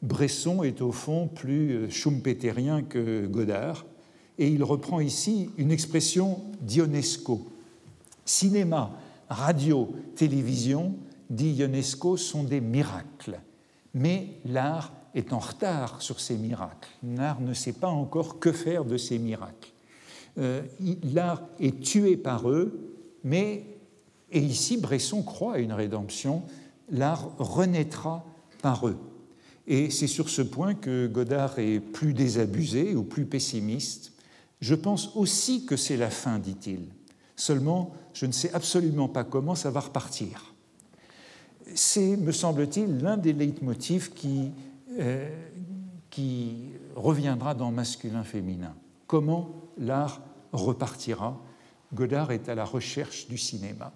[0.02, 3.86] Bresson est au fond plus euh, schumpeterien que Godard,
[4.38, 7.48] et il reprend ici une expression d'Ionesco.
[8.24, 8.92] Cinéma,
[9.30, 10.96] radio, télévision,
[11.30, 13.40] dit Ionesco, sont des miracles,
[13.94, 16.90] mais l'art est en retard sur ces miracles.
[17.04, 19.72] L'art ne sait pas encore que faire de ces miracles.
[20.38, 20.62] Euh,
[21.14, 23.66] l'art est tué par eux, mais,
[24.32, 26.44] et ici Bresson croit à une rédemption,
[26.90, 28.26] l'art renaîtra
[28.62, 28.98] par eux.
[29.68, 34.14] Et c'est sur ce point que Godard est plus désabusé ou plus pessimiste.
[34.62, 36.88] Je pense aussi que c'est la fin, dit-il.
[37.36, 40.54] Seulement, je ne sais absolument pas comment ça va repartir.
[41.76, 44.52] C'est, me semble-t-il, l'un des leitmotifs qui
[45.00, 45.30] euh,
[46.96, 48.76] reviendra dans masculin-féminin.
[49.08, 51.42] Comment l'art repartira?
[51.94, 53.92] Godard est à la recherche du cinéma.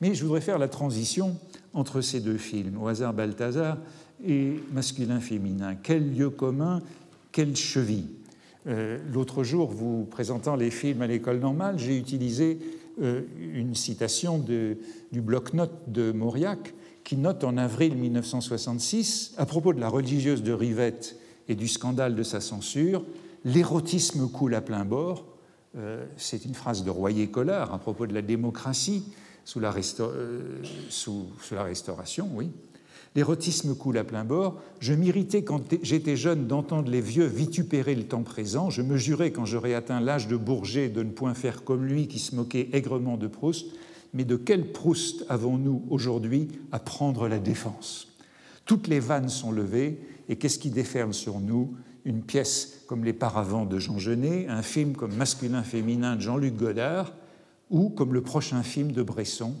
[0.00, 1.36] Mais je voudrais faire la transition
[1.72, 3.78] entre ces deux films, Au hasard Balthazar
[4.24, 5.76] et Masculin-féminin.
[5.82, 6.82] Quel lieu commun,
[7.32, 8.08] quelle cheville?
[8.66, 12.58] Euh, L'autre jour, vous présentant les films à l'école normale, j'ai utilisé
[13.02, 16.74] euh, une citation du bloc-notes de Mauriac
[17.04, 21.16] qui note en avril 1966, à propos de la religieuse de Rivette
[21.48, 23.04] et du scandale de sa censure,
[23.44, 25.26] l'érotisme coule à plein bord.
[25.76, 29.04] Euh, c'est une phrase de Royer-Collard à propos de la démocratie
[29.44, 30.62] sous la, euh,
[31.52, 32.50] Restauration, oui.
[33.14, 34.60] L'érotisme coule à plein bord.
[34.80, 38.70] Je m'irritais quand j'étais jeune d'entendre les vieux vitupérer le temps présent.
[38.70, 42.08] Je me jurais quand j'aurais atteint l'âge de Bourget de ne point faire comme lui
[42.08, 43.66] qui se moquait aigrement de Proust.
[44.14, 48.16] Mais de quel Proust avons-nous aujourd'hui à prendre la défense?
[48.64, 51.74] Toutes les vannes sont levées et qu'est-ce qui déferle sur nous?
[52.04, 57.12] Une pièce comme Les Paravents de Jean Genet, un film comme Masculin-Féminin de Jean-Luc Godard
[57.70, 59.54] ou comme le prochain film de Bresson,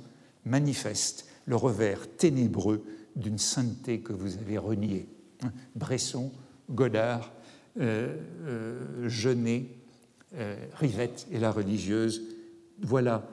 [0.44, 2.84] manifeste le revers ténébreux
[3.16, 5.08] d'une sainteté que vous avez reniée.
[5.74, 6.30] Bresson,
[6.70, 7.32] Godard,
[7.80, 8.14] euh,
[8.46, 9.66] euh, Genet,
[10.36, 12.22] euh, Rivette et la religieuse,
[12.80, 13.26] voilà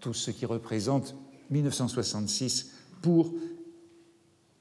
[0.00, 1.14] tout ce qui représente
[1.50, 3.32] 1966 pour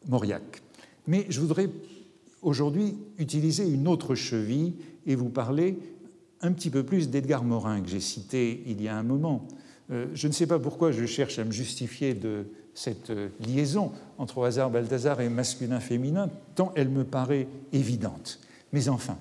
[0.07, 0.61] Mauriac.
[1.07, 1.69] Mais je voudrais
[2.41, 4.73] aujourd'hui utiliser une autre cheville
[5.05, 5.77] et vous parler
[6.41, 9.47] un petit peu plus d'Edgar Morin que j'ai cité il y a un moment.
[9.89, 14.43] je ne sais pas pourquoi je cherche à me justifier de cette euh, liaison entre
[14.43, 18.39] hasard Balthazar et masculin-féminin, tant elle me paraît évidente.
[18.71, 19.17] Mais enfin,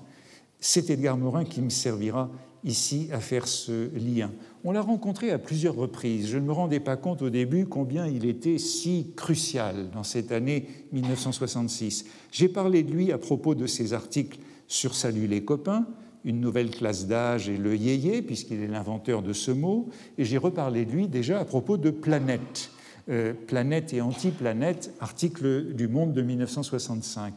[0.59, 2.29] c'est Edgar Morin qui me servira
[2.63, 4.31] ici à faire ce lien.
[4.65, 6.29] On l'a rencontré à plusieurs reprises.
[6.29, 10.31] Je ne me rendais pas compte au début combien il était si crucial dans cette
[10.31, 12.05] année 1966.
[12.31, 15.85] J'ai parlé de lui à propos de ses articles sur Salut les copains,
[16.23, 20.37] une nouvelle classe d'âge et le yéyé, puisqu'il est l'inventeur de ce mot, et j'ai
[20.37, 22.71] reparlé de lui déjà à propos de Planète,
[23.09, 27.33] euh, planète et Antiplanète, article du Monde de 1965.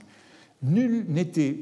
[0.62, 1.58] Nul n'était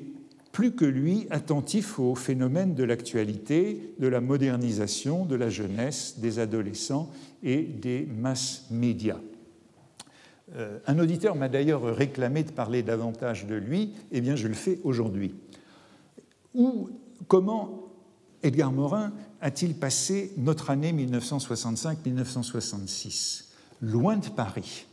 [0.55, 6.39] plus que lui attentif aux phénomènes de l'actualité, de la modernisation, de la jeunesse, des
[6.39, 7.11] adolescents
[7.43, 9.19] et des masses médias.
[10.55, 14.55] Euh, un auditeur m'a d'ailleurs réclamé de parler davantage de lui, eh bien je le
[14.55, 15.35] fais aujourd'hui.
[16.55, 16.89] Ou
[17.27, 17.89] comment
[18.45, 23.47] Edgar Morin a-t-il passé notre année 1965-1966
[23.81, 24.87] loin de Paris,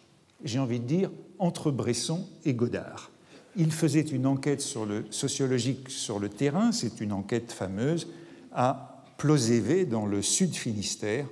[0.44, 3.11] j'ai envie de dire entre Bresson et Godard.
[3.56, 8.08] Il faisait une enquête sociologique sur le terrain, c'est une enquête fameuse,
[8.54, 11.28] à Plozévé, dans le sud Finistère,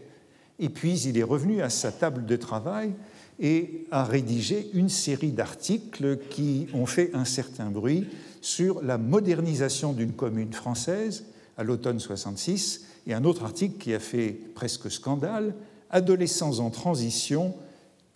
[0.60, 2.92] et puis il est revenu à sa table de travail
[3.40, 8.08] et a rédigé une série d'articles qui ont fait un certain bruit
[8.42, 11.26] sur la modernisation d'une commune française
[11.58, 15.56] à l'automne 66, et un autre article qui a fait presque scandale
[15.90, 17.56] adolescents en transition,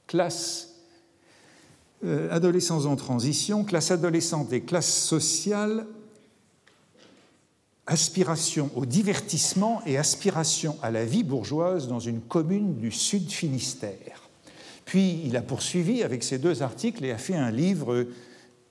[0.08, 0.73] classe
[2.06, 5.86] euh, adolescents en transition, classe adolescente et classe sociale,
[7.86, 14.30] aspiration au divertissement et aspiration à la vie bourgeoise dans une commune du Sud Finistère.
[14.86, 18.06] Puis il a poursuivi avec ces deux articles et a fait un livre,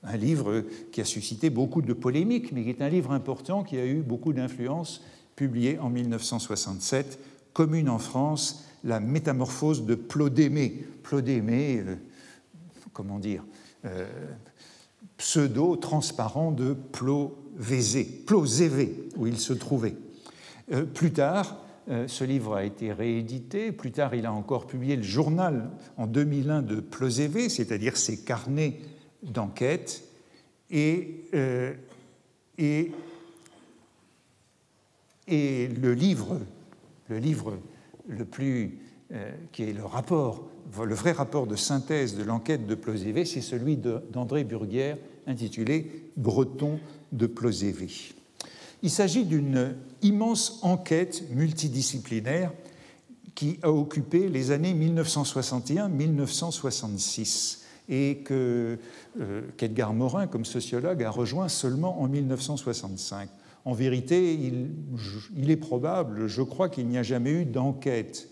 [0.02, 3.76] un livre qui a suscité beaucoup de polémiques, mais qui est un livre important qui
[3.78, 5.02] a eu beaucoup d'influence,
[5.36, 7.18] publié en 1967,
[7.52, 10.84] Commune en France, la métamorphose de Plodémée.
[11.02, 11.96] Plodémée, euh,
[12.92, 13.44] comment dire,
[13.84, 14.06] euh,
[15.16, 19.96] pseudo-transparent de Plovézé, Plozévé, où il se trouvait.
[20.72, 21.58] Euh, plus tard,
[22.06, 23.72] ce livre a été réédité.
[23.72, 28.78] Plus tard, il a encore publié le journal en 2001 de Plozévé, c'est-à-dire ses carnets
[29.24, 30.04] d'enquête.
[30.70, 31.24] Et,
[32.56, 32.92] et,
[35.26, 36.38] le livre,
[37.08, 37.58] le livre
[38.08, 38.78] le plus,
[39.12, 40.48] euh, qui est le rapport,
[40.84, 46.78] le vrai rapport de synthèse de l'enquête de Plozévé, c'est celui d'André Burguière intitulé Breton
[47.12, 47.88] de Plozévé.
[48.82, 52.52] Il s'agit d'une immense enquête multidisciplinaire
[53.34, 58.78] qui a occupé les années 1961-1966 et que
[59.20, 63.30] euh, qu'Edgar Morin, comme sociologue, a rejoint seulement en 1965.
[63.64, 68.28] En vérité, il, est probable, je crois qu'il n'y a jamais eu d'enquête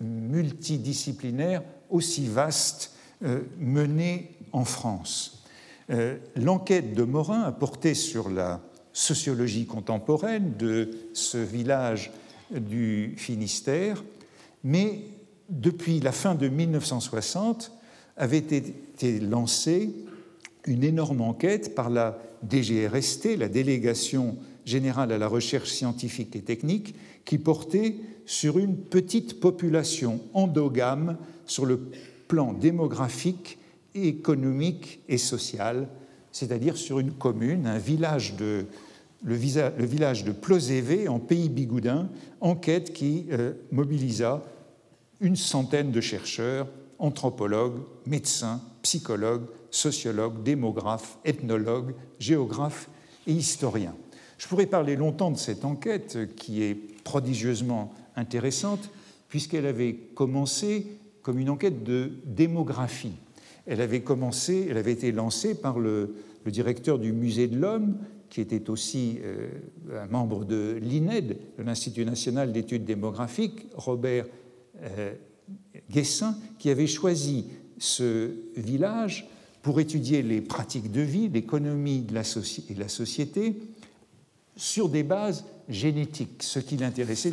[0.00, 2.92] multidisciplinaire aussi vaste
[3.24, 5.44] euh, menée en France.
[5.90, 8.60] Euh, l'enquête de Morin a porté sur la
[8.92, 12.10] sociologie contemporaine de ce village
[12.50, 14.02] du Finistère,
[14.64, 15.04] mais
[15.48, 17.72] depuis la fin de 1960
[18.16, 19.94] avait été lancée
[20.66, 22.18] une énorme enquête par la
[22.48, 26.94] DGRST, la Délégation générale à la recherche scientifique et technique,
[27.24, 27.96] qui portait
[28.26, 31.16] sur une petite population endogame
[31.46, 31.80] sur le
[32.28, 33.58] plan démographique,
[33.94, 35.88] économique et social,
[36.30, 38.66] c'est-à-dire sur une commune, un village de,
[39.22, 42.08] le, village de Plozévé en pays bigoudin,
[42.40, 44.42] enquête qui euh, mobilisa
[45.20, 46.68] une centaine de chercheurs,
[46.98, 52.88] anthropologues, médecins, psychologues, sociologues, démographes, ethnologues, géographes
[53.26, 53.94] et historien.
[54.38, 58.90] Je pourrais parler longtemps de cette enquête qui est prodigieusement intéressante
[59.28, 60.86] puisqu'elle avait commencé
[61.22, 63.14] comme une enquête de démographie.
[63.66, 66.14] Elle avait commencé, elle avait été lancée par le,
[66.46, 67.96] directeur du Musée de l'Homme,
[68.28, 69.48] qui était aussi euh,
[69.94, 74.26] un membre de l'INED, l'Institut national d'études démographiques, Robert
[74.82, 75.14] euh,
[75.90, 77.46] Guessin, qui avait choisi
[77.78, 79.28] ce village
[79.62, 82.04] pour étudier les pratiques de vie, l'économie
[82.68, 83.60] et la société
[84.56, 86.42] sur des bases génétiques.
[86.42, 87.32] Ce qui l'intéressait,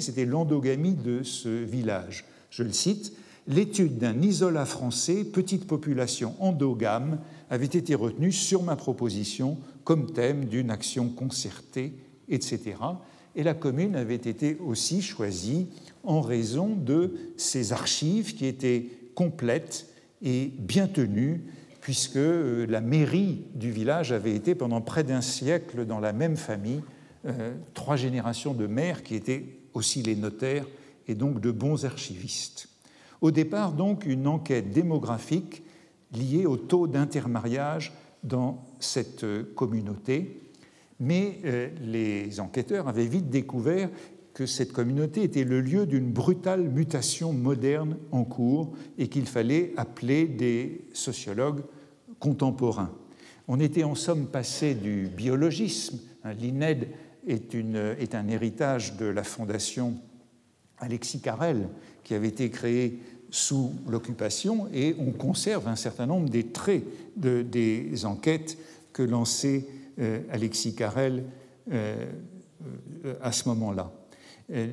[0.00, 2.24] c'était l'endogamie de ce village.
[2.50, 3.12] Je le cite,
[3.46, 7.18] l'étude d'un isolat français, petite population endogame,
[7.50, 11.92] avait été retenue sur ma proposition comme thème d'une action concertée,
[12.28, 12.76] etc.
[13.36, 15.68] Et la commune avait été aussi choisie
[16.04, 19.86] en raison de ses archives qui étaient complètes
[20.22, 21.42] et bien tenues,
[21.80, 26.36] puisque euh, la mairie du village avait été pendant près d'un siècle dans la même
[26.36, 26.82] famille,
[27.26, 29.44] euh, trois générations de maires qui étaient
[29.74, 30.66] aussi les notaires
[31.06, 32.68] et donc de bons archivistes.
[33.20, 35.62] Au départ, donc, une enquête démographique
[36.12, 37.92] liée au taux d'intermariage
[38.24, 40.40] dans cette communauté,
[40.98, 43.90] mais euh, les enquêteurs avaient vite découvert
[44.34, 49.72] que cette communauté était le lieu d'une brutale mutation moderne en cours et qu'il fallait
[49.76, 51.62] appeler des sociologues
[52.18, 52.92] contemporains.
[53.48, 55.98] On était en somme passé du biologisme.
[56.38, 56.88] L'INED
[57.30, 59.94] est, un héritage de la fondation
[60.78, 61.68] Alexis Carrel,
[62.04, 62.98] qui avait été créée
[63.30, 66.84] sous l'occupation, et on conserve un certain nombre des traits
[67.16, 68.58] de, des enquêtes
[68.92, 69.66] que lançait
[70.00, 71.24] euh, Alexis Carrel
[71.70, 72.06] euh,
[73.22, 73.92] à ce moment-là.
[74.50, 74.68] Euh,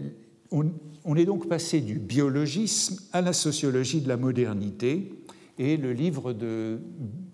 [0.52, 5.12] on, est donc passé du biologisme à la sociologie de la modernité,
[5.60, 6.80] et le livre de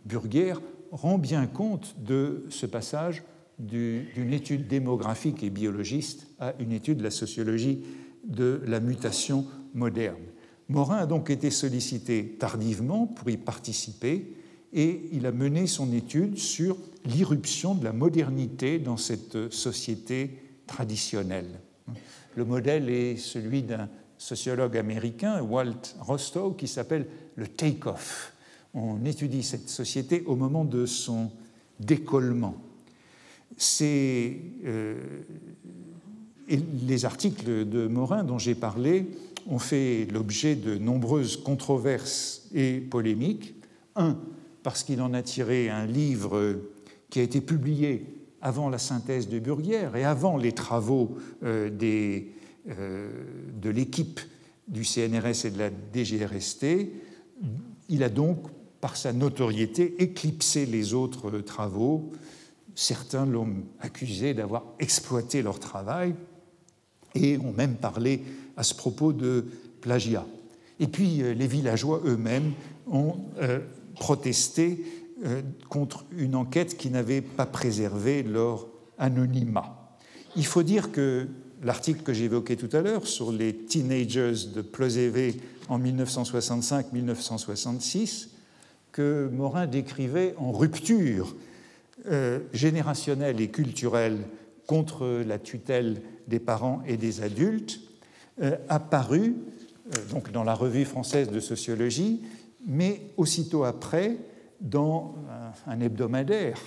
[0.05, 0.61] Burguière
[0.91, 3.23] rend bien compte de ce passage
[3.59, 7.83] d'une étude démographique et biologiste à une étude de la sociologie
[8.25, 10.23] de la mutation moderne.
[10.69, 14.35] Morin a donc été sollicité tardivement pour y participer
[14.71, 21.59] et il a mené son étude sur l'irruption de la modernité dans cette société traditionnelle.
[22.35, 28.33] Le modèle est celui d'un sociologue américain, Walt Rostow, qui s'appelle le take-off.
[28.73, 31.29] On étudie cette société au moment de son
[31.79, 32.55] décollement.
[33.81, 34.95] Euh,
[36.87, 39.07] les articles de Morin dont j'ai parlé
[39.47, 43.55] ont fait l'objet de nombreuses controverses et polémiques.
[43.95, 44.17] Un,
[44.63, 46.59] parce qu'il en a tiré un livre
[47.09, 48.05] qui a été publié
[48.41, 53.09] avant la synthèse de Burguière et avant les travaux euh, euh,
[53.61, 54.19] de l'équipe
[54.67, 56.65] du CNRS et de la DGRST.
[57.89, 58.47] Il a donc,
[58.81, 62.11] par sa notoriété, éclipsé les autres travaux.
[62.75, 66.15] Certains l'ont accusé d'avoir exploité leur travail
[67.15, 68.23] et ont même parlé
[68.57, 69.45] à ce propos de
[69.81, 70.25] plagiat.
[70.79, 72.53] Et puis euh, les villageois eux-mêmes
[72.91, 73.59] ont euh,
[73.95, 74.83] protesté
[75.25, 78.67] euh, contre une enquête qui n'avait pas préservé leur
[78.97, 79.97] anonymat.
[80.35, 81.27] Il faut dire que
[81.61, 88.29] l'article que j'évoquais tout à l'heure sur les teenagers de Plozévé en 1965-1966,
[88.91, 91.35] que Morin décrivait en rupture
[92.53, 94.19] générationnelle et culturelle
[94.67, 97.79] contre la tutelle des parents et des adultes,
[98.41, 99.35] euh, apparu
[99.95, 102.21] euh, donc dans la revue française de sociologie,
[102.65, 104.17] mais aussitôt après
[104.61, 105.15] dans
[105.67, 106.57] un, hebdomadaire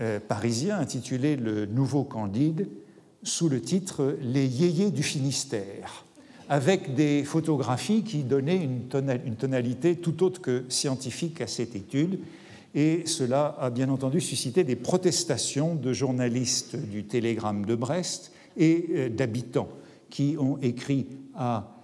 [0.00, 2.68] euh, parisien intitulé Le Nouveau Candide,
[3.24, 6.04] sous le titre Les yéyés du Finistère,
[6.48, 12.20] avec des photographies qui donnaient une, tonalité tout autre que scientifique à cette étude.
[12.78, 19.08] Et cela a bien entendu suscité des protestations de journalistes du Télégramme de Brest et
[19.08, 19.66] d'habitants
[20.10, 21.74] qui ont écrit à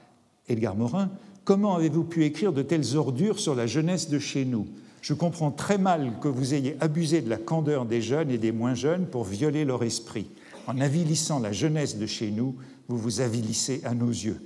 [0.49, 1.11] Edgar Morin
[1.43, 4.69] Comment avez-vous pu écrire de telles ordures sur la jeunesse de chez nous?
[5.03, 8.53] Je comprends très mal que vous ayez abusé de la candeur des jeunes et des
[8.53, 10.29] moins jeunes pour violer leur esprit.
[10.69, 12.55] En avilissant la jeunesse de chez nous,
[12.87, 14.41] vous vous avilissez à nos yeux.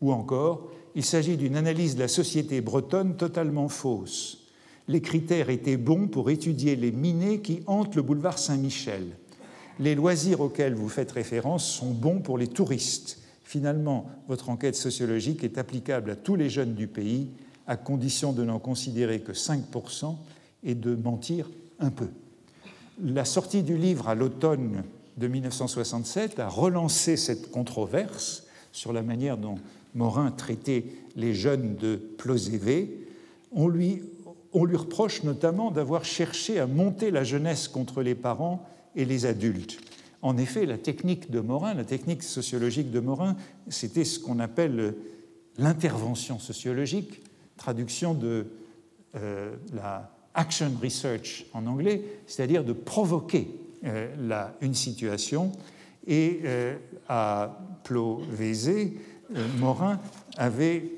[0.00, 4.47] Ou encore, il s'agit d'une analyse de la société bretonne totalement fausse.
[4.88, 9.16] Les critères étaient bons pour étudier les minés qui hantent le boulevard Saint-Michel
[9.80, 13.18] les loisirs auxquels vous faites référence sont bons pour les touristes.
[13.44, 17.28] Finalement, votre enquête sociologique est applicable à tous les jeunes du pays,
[17.66, 20.16] à condition de n'en considérer que 5%
[20.64, 22.08] et de mentir un peu.
[23.02, 24.82] La sortie du livre à l'automne
[25.16, 29.58] de 1967 a relancé cette controverse sur la manière dont
[29.94, 30.84] Morin traitait
[31.14, 33.06] les jeunes de Plozévé.
[33.52, 34.02] On lui
[34.52, 39.26] on lui reproche notamment d'avoir cherché à monter la jeunesse contre les parents et les
[39.26, 39.78] adultes.
[40.22, 43.36] En effet, la technique de Morin, la technique sociologique de Morin,
[43.68, 44.94] c'était ce qu'on appelle
[45.58, 47.22] l'intervention sociologique,
[47.56, 48.46] traduction de
[49.16, 53.48] euh, la action research en anglais, c'est-à-dire de provoquer
[53.84, 55.52] euh, une situation.
[56.06, 56.76] Et euh,
[57.08, 58.98] à Plovézé,
[59.58, 60.00] Morin
[60.36, 60.90] avait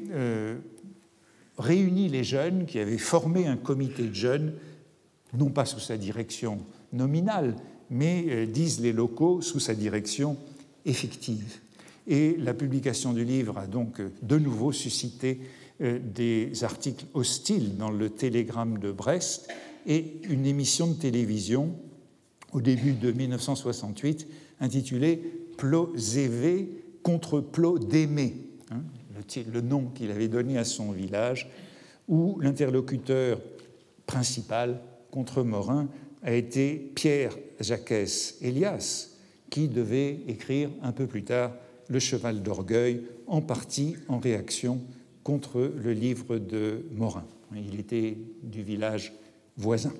[1.60, 4.54] réuni les jeunes qui avaient formé un comité de jeunes,
[5.34, 6.58] non pas sous sa direction
[6.92, 7.56] nominale,
[7.90, 10.36] mais, disent les locaux, sous sa direction
[10.84, 11.60] effective.
[12.06, 15.40] Et la publication du livre a donc de nouveau suscité
[15.80, 19.48] euh, des articles hostiles dans le Télégramme de Brest
[19.86, 21.74] et une émission de télévision
[22.52, 24.26] au début de 1968
[24.60, 25.16] intitulée
[25.56, 28.36] Plozévé contre Plodémé,
[28.70, 28.82] hein,
[29.52, 31.50] le nom qu'il avait donné à son village,
[32.08, 33.40] où l'interlocuteur
[34.06, 35.88] principal contre Morin
[36.22, 37.94] a été Pierre Jacques
[38.40, 39.10] Elias,
[39.48, 41.52] qui devait écrire un peu plus tard
[41.88, 44.80] Le cheval d'orgueil, en partie en réaction
[45.22, 47.24] contre le livre de Morin.
[47.54, 49.12] Il était du village
[49.56, 49.92] voisin.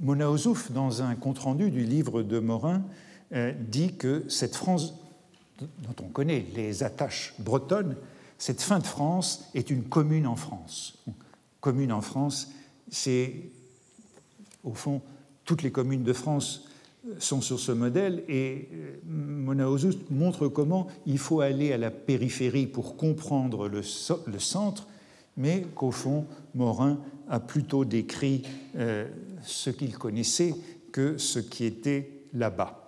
[0.00, 2.82] Mona Ozouf, dans un compte-rendu du livre de Morin,
[3.32, 4.94] euh, dit que cette France,
[5.58, 7.96] dont on connaît les attaches bretonnes,
[8.38, 10.98] cette fin de France est une commune en France.
[11.60, 12.50] Commune en France,
[12.90, 13.50] c'est
[14.62, 15.00] au fond
[15.44, 16.68] toutes les communes de France
[17.18, 19.66] sont sur ce modèle et euh, Mona
[20.10, 24.88] montre comment il faut aller à la périphérie pour comprendre le, centre,
[25.36, 26.98] mais qu'au fond, Morin
[27.28, 28.42] a plutôt décrit
[28.76, 29.06] euh,
[29.42, 30.54] ce qu'il connaissait
[30.92, 32.85] que ce qui était là-bas.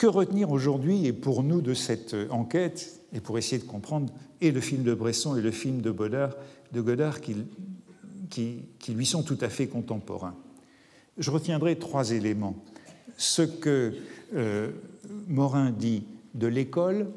[0.00, 4.50] Que retenir aujourd'hui et pour nous de cette enquête, et pour essayer de comprendre et
[4.50, 6.30] le film de Bresson et le film de Godard,
[6.72, 10.34] de Godard qui, lui sont tout à fait contemporains?
[11.18, 12.56] Je retiendrai trois éléments
[13.18, 13.92] ce que
[14.34, 14.70] euh,
[15.28, 17.10] Morin dit de l'école,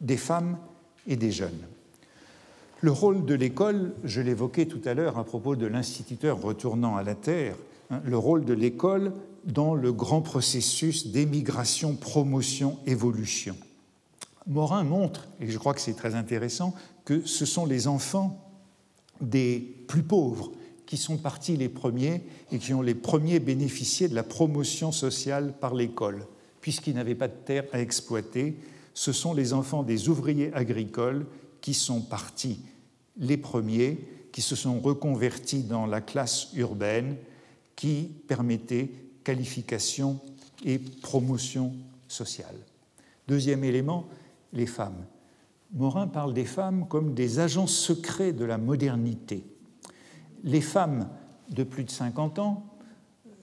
[0.00, 0.56] des femmes
[1.08, 1.66] et des jeunes.
[2.80, 7.02] Le rôle de l'école, je l'évoquais tout à l'heure à propos de l'instituteur retournant à
[7.02, 7.56] la Terre,
[8.04, 9.12] le rôle de l'école
[9.44, 13.56] dans le grand processus d'émigration, promotion, évolution.
[14.46, 16.74] Morin montre, et je crois que c'est très intéressant,
[17.04, 18.44] que ce sont les enfants
[19.20, 20.52] des plus pauvres
[20.86, 25.52] qui sont partis les premiers et qui ont les premiers bénéficié de la promotion sociale
[25.60, 26.26] par l'école,
[26.62, 28.56] puisqu'ils n'avaient pas de terre à exploiter.
[28.94, 31.26] Ce sont les enfants des ouvriers agricoles
[31.60, 32.60] qui sont partis
[33.18, 33.98] les premiers,
[34.32, 37.16] qui se sont reconvertis dans la classe urbaine,
[37.78, 38.90] qui permettait
[39.22, 40.18] qualification
[40.64, 41.72] et promotion
[42.08, 42.56] sociale.
[43.28, 44.08] Deuxième élément,
[44.52, 45.06] les femmes.
[45.72, 49.44] Morin parle des femmes comme des agents secrets de la modernité
[50.44, 51.08] les femmes
[51.50, 52.64] de plus de 50 ans,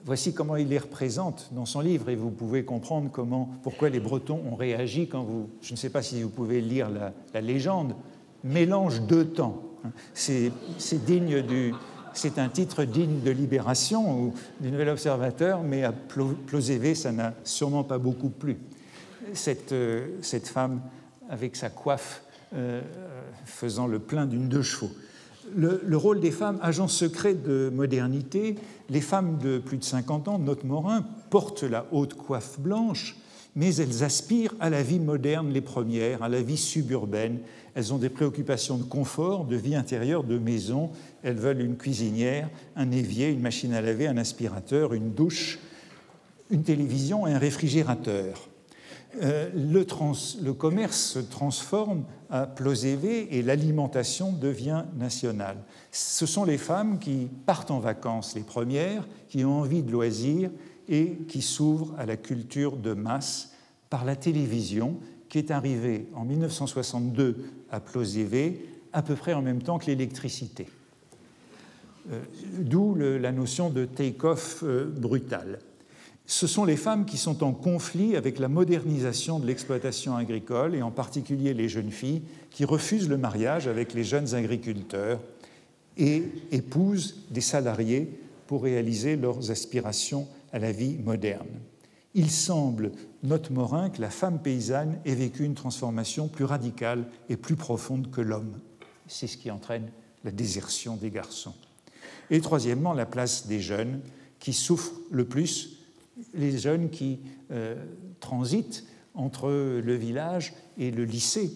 [0.04, 4.00] voici comment il les représente dans son livre, et vous pouvez comprendre comment, pourquoi les
[4.00, 7.94] Bretons ont réagi quand vous, je ne sais pas si vous pouvez lire la, légende,
[8.44, 9.62] mélange deux temps.
[10.14, 10.52] C'est
[11.04, 11.74] digne du,
[12.18, 17.34] c'est un titre digne de Libération ou du Nouvel Observateur, mais à Plozévé, ça n'a
[17.44, 18.58] sûrement pas beaucoup plu.
[19.32, 20.80] Cette, euh, cette femme
[21.28, 22.22] avec sa coiffe
[22.54, 22.80] euh,
[23.44, 24.90] faisant le plein d'une deux chevaux
[25.54, 28.56] le, rôle des femmes, agents secrets de modernité,
[28.90, 33.16] les femmes de plus de 50 ans, note Morin, portent la haute coiffe blanche,
[33.54, 37.38] mais elles aspirent à la vie moderne, les premières, à la vie suburbaine.
[37.76, 40.90] Elles ont des préoccupations de confort, de vie intérieure, de maison.
[41.22, 45.58] Elles veulent une cuisinière, un évier, une machine à laver, un aspirateur, une douche,
[46.48, 48.48] une télévision et un réfrigérateur.
[49.22, 55.58] Euh, le, commerce se transforme à Plozévé et l'alimentation devient nationale.
[55.92, 60.50] Ce sont les femmes qui partent en vacances, les premières, qui ont envie de loisirs
[60.88, 63.52] et qui s'ouvrent à la culture de masse
[63.90, 64.98] par la télévision,
[65.28, 67.36] qui est arrivée en 1962
[67.70, 70.66] à Plozévé, à peu près en même temps que l'électricité.
[72.12, 72.20] Euh,
[72.58, 75.58] d'où la notion de take-off euh, brutal
[76.26, 80.82] ce sont les femmes qui sont en conflit avec la modernisation de l'exploitation agricole et
[80.82, 85.20] en particulier les jeunes filles qui refusent le mariage avec les jeunes agriculteurs
[85.96, 88.10] et épousent des salariés
[88.48, 91.46] pour réaliser leurs aspirations à la vie moderne.
[92.18, 92.92] Il semble,
[93.22, 98.10] note Morin, que la femme paysanne ait vécu une transformation plus radicale et plus profonde
[98.10, 98.58] que l'homme.
[99.06, 99.90] C'est ce qui entraîne
[100.24, 101.54] la désertion des garçons.
[102.30, 104.00] Et troisièmement, la place des jeunes
[104.38, 105.76] qui souffrent le plus
[106.32, 107.76] les jeunes qui euh,
[108.20, 111.52] transitent entre le village et le lycée.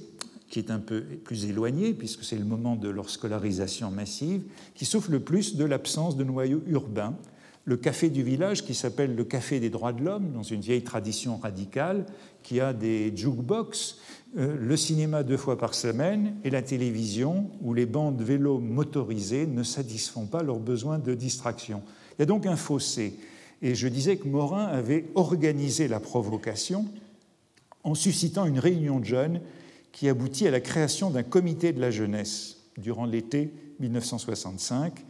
[0.50, 4.42] qui est un peu plus éloigné, puisque c'est le moment de leur scolarisation massive,
[4.74, 7.16] qui souffre le plus de l'absence de noyau urbain.
[7.71, 10.83] Le café du village, qui s'appelle le Café des droits de l'homme, dans une vieille
[10.83, 12.05] tradition radicale,
[12.43, 13.99] qui a des jukebox,
[14.39, 19.47] euh, le cinéma deux fois par semaine et la télévision, où les bandes vélos motorisées
[19.47, 21.85] ne satisfont pas leurs besoins de distraction.
[22.18, 23.14] Il y a donc un fossé.
[23.62, 26.87] Et je disais que Morin avait organisé la provocation
[27.85, 29.41] en suscitant une réunion de jeunes
[29.93, 32.57] qui aboutit à la création d'un comité de la jeunesse.
[32.79, 35.05] Durant l'été 1965,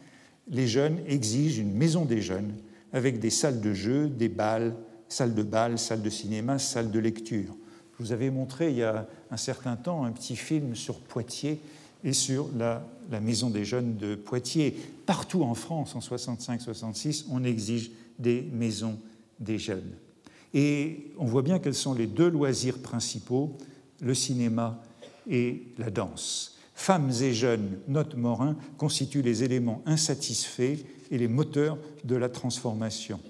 [0.51, 2.53] les jeunes exigent une maison des jeunes
[2.93, 4.75] avec des salles de jeu, des balles,
[5.09, 7.57] salles de bal, salles de cinéma, salles de lecture.
[7.99, 11.61] Je vous avais montré il y a un certain temps un petit film sur Poitiers
[12.03, 14.75] et sur la, la maison des jeunes de Poitiers.
[15.07, 18.99] Partout en France, en 65-66, on exige des maisons
[19.39, 19.93] des jeunes.
[20.53, 23.57] Et on voit bien quels sont les deux loisirs principaux,
[24.01, 24.83] le cinéma
[25.29, 26.50] et la danse.
[26.81, 30.79] Femmes et jeunes, note Morin, constituent les éléments insatisfaits
[31.11, 33.21] et les moteurs de la transformation.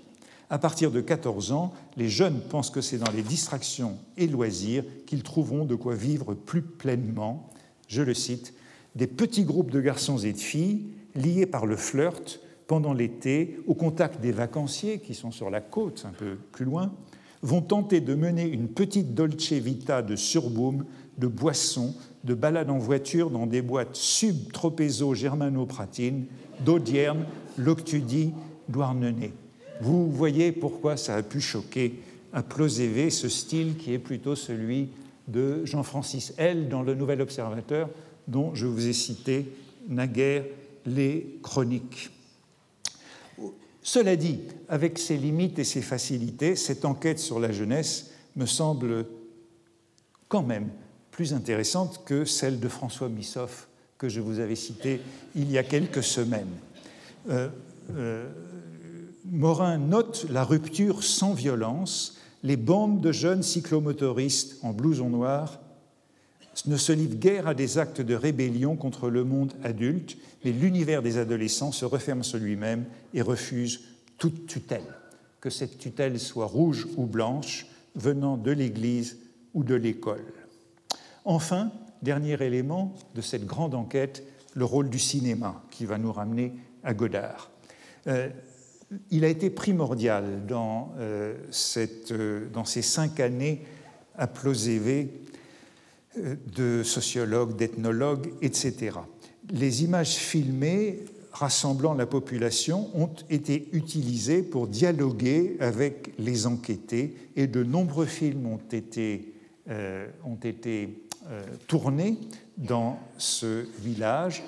[0.51, 4.85] À partir de 14 ans, les jeunes pensent que c'est dans les distractions et loisirs
[5.05, 7.51] qu'ils trouveront de quoi vivre plus pleinement.
[7.89, 8.55] Je le cite,
[8.95, 10.85] des petits groupes de garçons et de filles
[11.17, 12.39] liés par le flirt
[12.69, 16.93] pendant l'été au contact des vacanciers qui sont sur la côte un peu plus loin,
[17.43, 20.85] vont tenter de mener une petite dolce vita de surboom,
[21.21, 21.95] de boissons,
[22.25, 26.25] de balades en voiture dans des boîtes sub-tropézo germano-pratines,
[26.65, 27.27] d'Audierne,
[27.59, 28.33] Loctudie,
[28.69, 29.33] Douarnenez.
[29.81, 32.01] Vous voyez pourquoi ça a pu choquer
[32.33, 34.89] à Plausévé ce style qui est plutôt celui
[35.29, 36.69] de Jean-Francis L.
[36.69, 37.89] dans le Nouvel Observateur,
[38.27, 39.47] dont je vous ai cité
[39.89, 40.45] naguère
[40.87, 42.11] les chroniques.
[43.83, 49.07] Cela dit, avec ses limites et ses facilités, cette enquête sur la jeunesse me semble
[50.29, 50.69] quand même
[51.21, 53.69] plus intéressante que celle de François Missoff
[53.99, 55.03] que je vous avais cité
[55.35, 56.49] il y a quelques semaines.
[57.29, 57.51] Euh,
[57.95, 58.27] euh,
[59.27, 65.61] Morin note la rupture sans violence, les bandes de jeunes cyclomotoristes en blouson noir
[66.65, 71.03] ne se livrent guère à des actes de rébellion contre le monde adulte, mais l'univers
[71.03, 73.83] des adolescents se referme sur lui-même et refuse
[74.17, 74.95] toute tutelle,
[75.43, 79.19] que cette tutelle soit rouge ou blanche, venant de l'Église
[79.53, 80.40] ou de l'école.
[81.25, 81.71] Enfin,
[82.03, 86.95] dernier élément de cette grande enquête, le rôle du cinéma, qui va nous ramener à
[86.95, 87.51] Godard.
[88.07, 88.29] Euh,
[89.11, 91.35] il a été primordial dans, euh,
[92.11, 93.63] euh, ces cinq années
[94.17, 95.13] à Plausévé
[96.17, 98.99] de sociologues, d'ethnologues, etc.
[99.51, 107.47] Les images filmées rassemblant la population ont été utilisées pour dialoguer avec les enquêtés et
[107.47, 109.33] de nombreux films ont été,
[110.25, 112.19] ont été euh, tournés
[112.57, 114.43] dans ce village,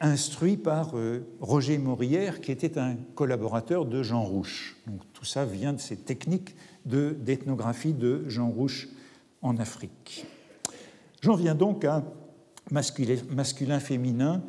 [0.00, 4.76] instruits par euh, Roger Morière, qui était un collaborateur de Jean Rouche.
[4.88, 8.88] Donc, tout ça vient de ces techniques d'ethnographie de, de Jean Rouche
[9.42, 10.26] en Afrique.
[11.20, 12.02] J'en viens donc à
[12.70, 14.42] masculin-féminin,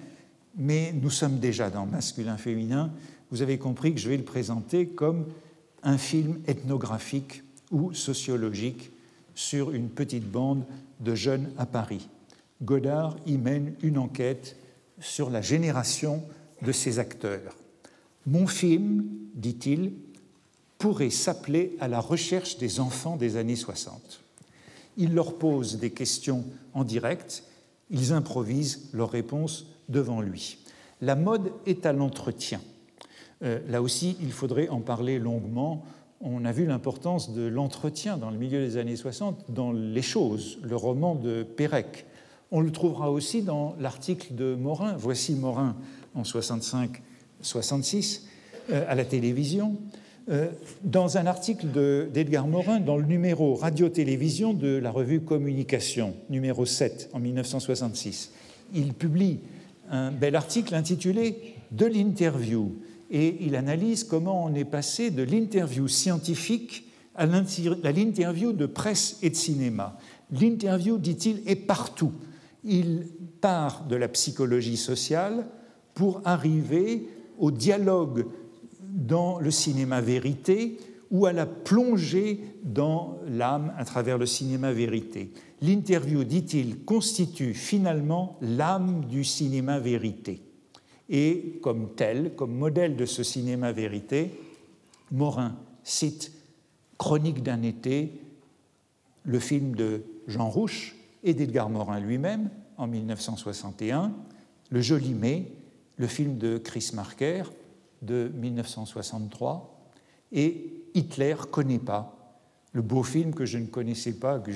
[0.56, 2.92] mais nous sommes déjà dans masculin-féminin.
[3.30, 5.28] Vous avez compris que je vais le présenter comme
[5.84, 8.92] un film ethnographique ou sociologique
[9.36, 10.66] sur une petite bande
[11.00, 12.10] de jeunes à Paris.
[12.62, 14.58] Godard y mène une enquête
[15.00, 16.24] sur la génération
[16.62, 17.56] de ces acteurs.
[18.26, 19.94] Mon film, dit-il,
[20.78, 24.22] pourrait s'appeler À la recherche des enfants des années 60.
[24.98, 27.44] Il leur pose des questions en direct,
[27.90, 30.58] ils improvisent leurs réponses devant lui.
[31.02, 32.62] La mode est à l'entretien.
[33.44, 35.86] Euh, là aussi, il faudrait en parler longuement.
[36.22, 40.60] On a vu l'importance de l'entretien dans le milieu des années 60 dans Les choses,
[40.64, 42.06] le roman de Pérec.
[42.52, 45.78] On le trouvera aussi dans l'article de Morin, Voici Morin
[46.16, 48.24] en 65-66,
[48.70, 49.78] euh, à la télévision.
[50.30, 50.50] Euh,
[50.84, 51.68] dans un article
[52.12, 58.34] d'Edgar Morin, dans le numéro Radio-Télévision de la revue Communication, numéro 7, en 1966,
[58.74, 59.40] il publie
[59.90, 62.76] un bel article intitulé De l'interview,
[63.10, 66.86] et il analyse comment on est passé de l'interview scientifique
[67.16, 69.98] à l'interview de presse et de cinéma.
[70.32, 72.14] L'interview, dit-il, est partout.
[72.64, 73.08] Il
[73.42, 75.48] part de la psychologie sociale
[75.94, 77.08] pour arriver
[77.38, 78.26] au dialogue
[78.82, 80.78] dans le cinéma vérité
[81.12, 85.32] ou à la plongée dans l'âme à travers le cinéma vérité.
[85.62, 90.42] L'interview, dit-il, constitue finalement l'âme du cinéma vérité.
[91.10, 94.32] Et comme tel, comme modèle de ce cinéma vérité,
[95.12, 96.32] Morin cite
[96.98, 98.22] Chronique d'un été,
[99.24, 104.14] le film de Jean Rouche, et d'Edgar Morin lui-même en 1961,
[104.70, 105.52] Le Joli Mai,
[105.98, 107.44] le film de Chris Marker
[108.02, 109.92] de 1963,
[110.32, 112.16] et Hitler connaît pas,
[112.72, 114.52] le beau film que je ne connaissais pas, que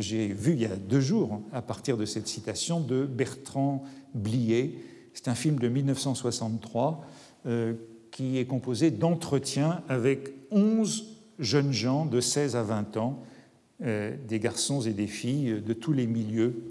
[0.00, 3.82] j'ai vu il y a deux jours à partir de cette citation de Bertrand
[4.14, 4.78] Blier.
[5.18, 7.04] C'est un film de 1963
[7.46, 7.74] euh,
[8.12, 11.06] qui est composé d'entretiens avec 11
[11.40, 13.24] jeunes gens de 16 à 20 ans,
[13.82, 16.62] euh, des garçons et des filles de tous les milieux,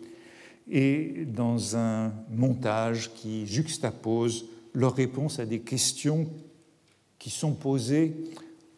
[0.72, 6.30] et dans un montage qui juxtapose leurs réponses à des questions
[7.20, 8.16] qui sont posées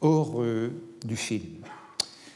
[0.01, 0.72] hors euh,
[1.05, 1.63] du film.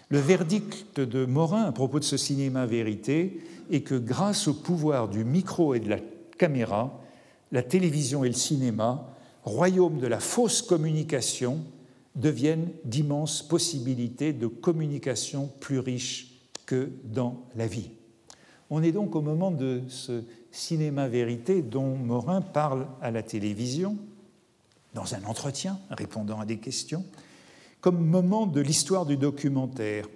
[0.09, 5.09] Le verdict de Morin à propos de ce cinéma vérité est que grâce au pouvoir
[5.09, 5.97] du micro et de la
[6.37, 6.99] caméra,
[7.53, 9.07] la télévision et le cinéma,
[9.43, 11.61] royaume de la fausse communication,
[12.15, 17.91] deviennent d'immenses possibilités de communication plus riches que dans la vie.
[18.69, 23.97] On est donc au moment de ce cinéma vérité dont Morin parle à la télévision,
[24.95, 27.05] dans un entretien répondant à des questions,
[27.81, 30.07] comme moment de l'histoire du documentaire,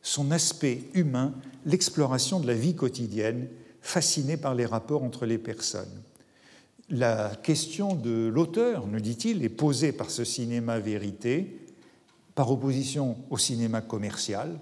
[0.00, 1.34] son aspect humain,
[1.66, 3.48] l'exploration de la vie quotidienne,
[3.82, 6.02] fascinée par les rapports entre les personnes.
[6.88, 11.58] La question de l'auteur, nous dit-il, est posée par ce cinéma vérité,
[12.36, 14.56] par opposition au cinéma commercial,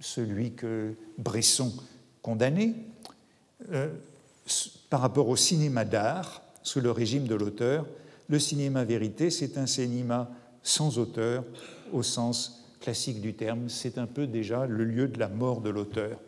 [0.00, 1.74] celui que Bresson
[2.22, 2.74] condamnait,
[3.72, 3.88] euh,
[4.88, 7.86] par rapport au cinéma d'art, sous le régime de l'auteur,
[8.28, 10.30] le cinéma vérité, c'est un cinéma
[10.62, 11.44] sans auteur
[11.92, 13.68] au sens classique du terme.
[13.68, 16.18] C'est un peu déjà le lieu de la mort de l'auteur.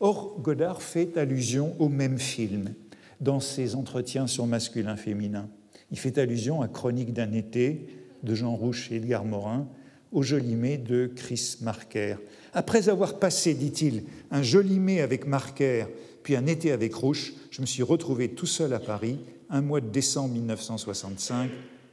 [0.00, 2.74] Or, Godard fait allusion au même film
[3.20, 5.48] dans ses entretiens sur masculin-féminin.
[5.90, 7.86] Il fait allusion à Chronique d'un été
[8.22, 9.68] de Jean Rouche et Edgar Morin,
[10.12, 12.16] au joli mai de Chris Marker.
[12.52, 15.86] Après avoir passé, dit-il, un joli mai avec Marker,
[16.22, 19.18] puis un été avec Rouche, je me suis retrouvé tout seul à Paris,
[19.50, 21.50] un mois de décembre 1965,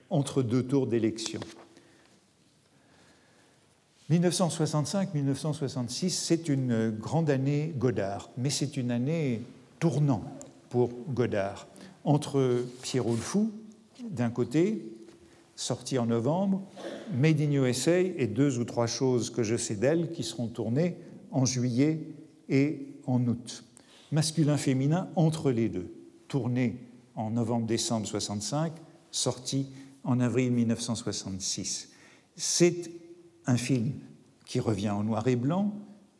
[0.09, 1.39] entre deux tours d'élection.
[4.09, 9.41] 1965-1966, c'est une grande année Godard, mais c'est une année
[9.79, 10.23] tournant
[10.73, 11.67] pour Godard.
[12.03, 13.51] Entre Pierrot le Fou,
[14.09, 14.91] d'un côté,
[15.55, 16.63] sorti en novembre,
[17.13, 20.97] Made in USA et deux ou trois choses que je sais d'elle qui seront tournées
[21.29, 22.07] en juillet
[22.49, 23.65] et en août.
[24.11, 25.93] Masculin-féminin entre les deux,
[26.27, 26.79] tourné
[27.13, 28.73] en novembre-décembre 65,
[29.11, 29.67] sorti
[30.03, 31.91] en avril 1966.
[32.35, 32.89] C'est
[33.45, 33.91] un film
[34.47, 35.71] qui revient en noir et blanc,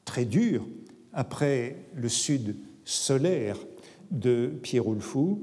[0.06, 0.64] très dur,
[1.12, 3.58] après le sud solaire
[4.12, 5.42] de Pierre Fou.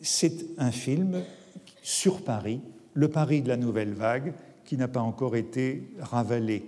[0.00, 1.22] C'est un film
[1.82, 2.60] sur Paris,
[2.94, 4.34] le Paris de la nouvelle vague,
[4.64, 6.64] qui n'a pas encore été ravalé.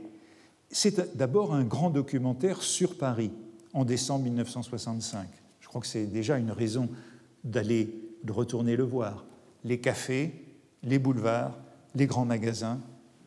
[0.70, 3.30] C'est d'abord un grand documentaire sur Paris
[3.72, 5.26] en décembre 1965.
[5.60, 6.88] Je crois que c'est déjà une raison
[7.44, 9.24] d'aller, de retourner le voir.
[9.64, 10.44] Les cafés,
[10.82, 11.58] les boulevards,
[11.94, 12.80] les grands magasins,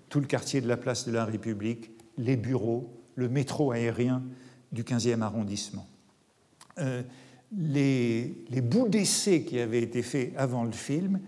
[0.09, 4.23] tout le quartier de la place de la République, les bureaux, le métro aérien
[4.71, 5.87] du 15e arrondissement.
[6.79, 7.01] Euh,
[7.55, 11.19] les, bouts d'essai qui avaient été faits avant le film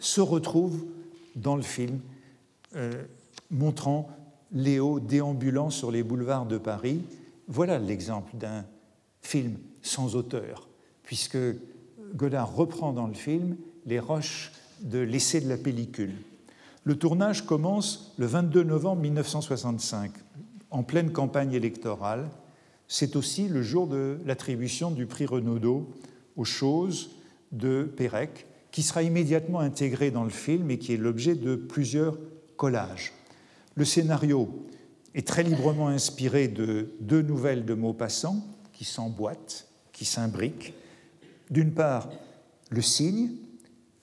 [0.00, 0.84] se retrouvent
[1.36, 2.00] dans le film,
[2.76, 3.04] euh,
[3.50, 4.08] montrant
[4.52, 7.02] Léo déambulant sur les boulevards de Paris.
[7.48, 8.64] Voilà l'exemple d'un
[9.20, 10.68] film sans auteur,
[11.02, 11.38] puisque
[12.14, 13.56] Godard reprend dans le film
[13.86, 16.14] les roches de l'essai de la pellicule.
[16.84, 20.12] Le tournage commence le 22 novembre 1965,
[20.70, 22.28] en pleine campagne électorale.
[22.96, 25.90] C'est aussi le jour de l'attribution du prix Renaudot
[26.36, 27.10] aux choses
[27.50, 32.16] de Pérec, qui sera immédiatement intégré dans le film et qui est l'objet de plusieurs
[32.56, 33.12] collages.
[33.74, 34.64] Le scénario
[35.12, 40.72] est très librement inspiré de deux nouvelles de Maupassant qui s'emboîtent, qui s'imbriquent.
[41.50, 42.08] D'une part,
[42.70, 43.32] Le Cygne,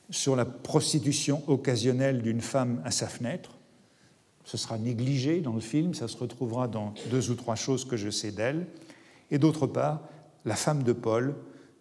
[0.10, 3.58] sur la prostitution occasionnelle d'une femme à sa fenêtre.
[4.52, 7.96] Ce sera négligé dans le film, ça se retrouvera dans deux ou trois choses que
[7.96, 8.68] je sais d'elle.
[9.30, 10.02] Et d'autre part,
[10.44, 11.36] la femme de Paul,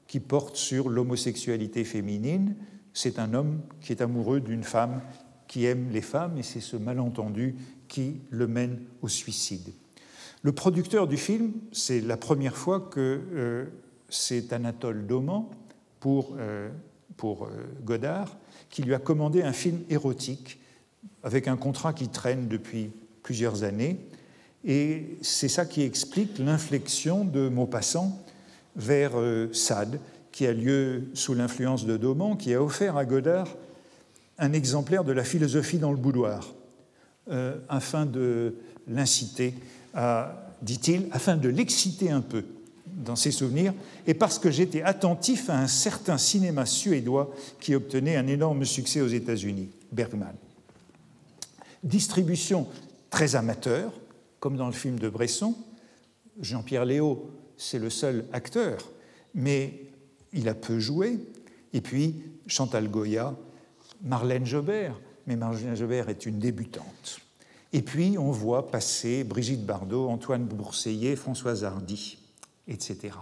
[0.06, 2.54] qui porte sur l'homosexualité féminine.
[2.92, 5.00] C'est un homme qui est amoureux d'une femme
[5.48, 7.56] qui aime les femmes, et c'est ce malentendu
[7.88, 9.72] qui le mène au suicide.
[10.42, 13.64] Le producteur du film, c'est la première fois que euh,
[14.08, 15.46] c'est Anatole Doman
[15.98, 16.70] pour euh,
[17.16, 17.48] pour euh,
[17.82, 20.60] Godard, qui lui a commandé un film érotique
[21.22, 22.90] avec un contrat qui traîne depuis
[23.22, 23.98] plusieurs années.
[24.64, 28.18] Et c'est ça qui explique l'inflexion de Maupassant
[28.76, 30.00] vers euh, Sade,
[30.32, 33.48] qui a lieu sous l'influence de Doman, qui a offert à Godard
[34.38, 36.54] un exemplaire de la philosophie dans le boudoir,
[37.30, 38.54] euh, afin de
[38.88, 39.54] l'inciter
[40.62, 42.44] dit-il, afin de l'exciter un peu
[42.86, 43.72] dans ses souvenirs,
[44.06, 49.00] et parce que j'étais attentif à un certain cinéma suédois qui obtenait un énorme succès
[49.00, 50.34] aux États-Unis, Bergman.
[51.82, 52.68] Distribution
[53.10, 53.92] très amateur,
[54.38, 55.54] comme dans le film de Bresson.
[56.40, 58.78] Jean-Pierre Léo, c'est le seul acteur,
[59.34, 59.86] mais
[60.32, 61.18] il a peu joué.
[61.72, 63.36] Et puis Chantal Goya,
[64.02, 67.20] Marlène Jobert, mais Marlène Jobert est une débutante.
[67.72, 72.18] Et puis on voit passer Brigitte Bardot, Antoine Bourseillet, Françoise Hardy,
[72.66, 73.14] etc.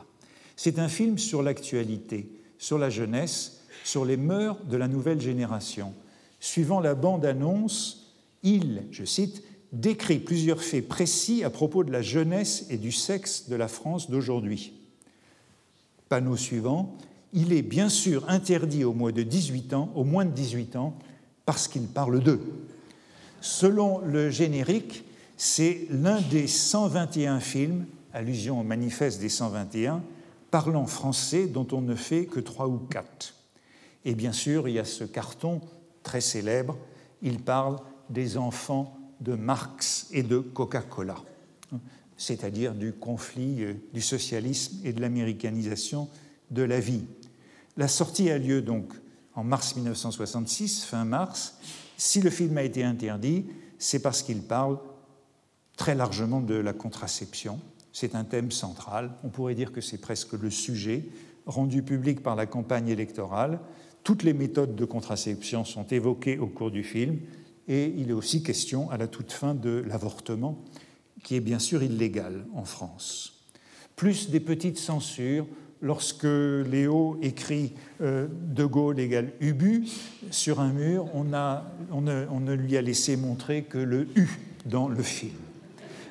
[0.57, 5.93] C'est un film sur l'actualité, sur la jeunesse, sur les mœurs de la nouvelle génération.
[6.41, 8.08] Suivant la bande-annonce,
[8.43, 13.49] il, je cite, décrit plusieurs faits précis à propos de la jeunesse et du sexe
[13.49, 14.72] de la France d'aujourd'hui.
[16.09, 16.97] Panneau suivant,
[17.32, 20.97] il est bien sûr interdit au moins de 18 ans, au moins de 18 ans,
[21.45, 22.41] parce qu'il parle d'eux.
[23.41, 25.05] Selon le générique,
[25.36, 30.03] c'est l'un des 121 films, allusion au manifeste des 121,
[30.51, 33.34] parlant français dont on ne fait que trois ou quatre.
[34.05, 35.61] Et bien sûr, il y a ce carton
[36.03, 36.76] très célèbre,
[37.22, 37.76] il parle
[38.11, 41.17] des enfants de Marx et de Coca-Cola,
[42.17, 46.09] c'est-à-dire du conflit euh, du socialisme et de l'américanisation
[46.51, 47.05] de la vie.
[47.77, 48.93] La sortie a lieu donc
[49.35, 51.59] en mars 1966, fin mars.
[51.97, 53.47] Si le film a été interdit,
[53.79, 54.79] c'est parce qu'il parle
[55.77, 57.61] très largement de la contraception.
[57.93, 59.13] C'est un thème central.
[59.25, 61.05] On pourrait dire que c'est presque le sujet
[61.47, 63.61] rendu public par la campagne électorale.
[64.05, 67.19] Toutes les méthodes de contraception sont évoquées au cours du film
[67.69, 70.64] et il est aussi question à la toute fin de l'avortement,
[71.23, 73.45] qui est bien sûr illégal en France.
[73.95, 75.47] Plus des petites censures
[75.83, 79.85] lorsque Léo écrit euh, De Gaulle égale Ubu
[80.31, 81.25] sur un mur, on,
[82.01, 84.29] ne, lui a laissé montrer que le U
[84.66, 85.37] dans le film.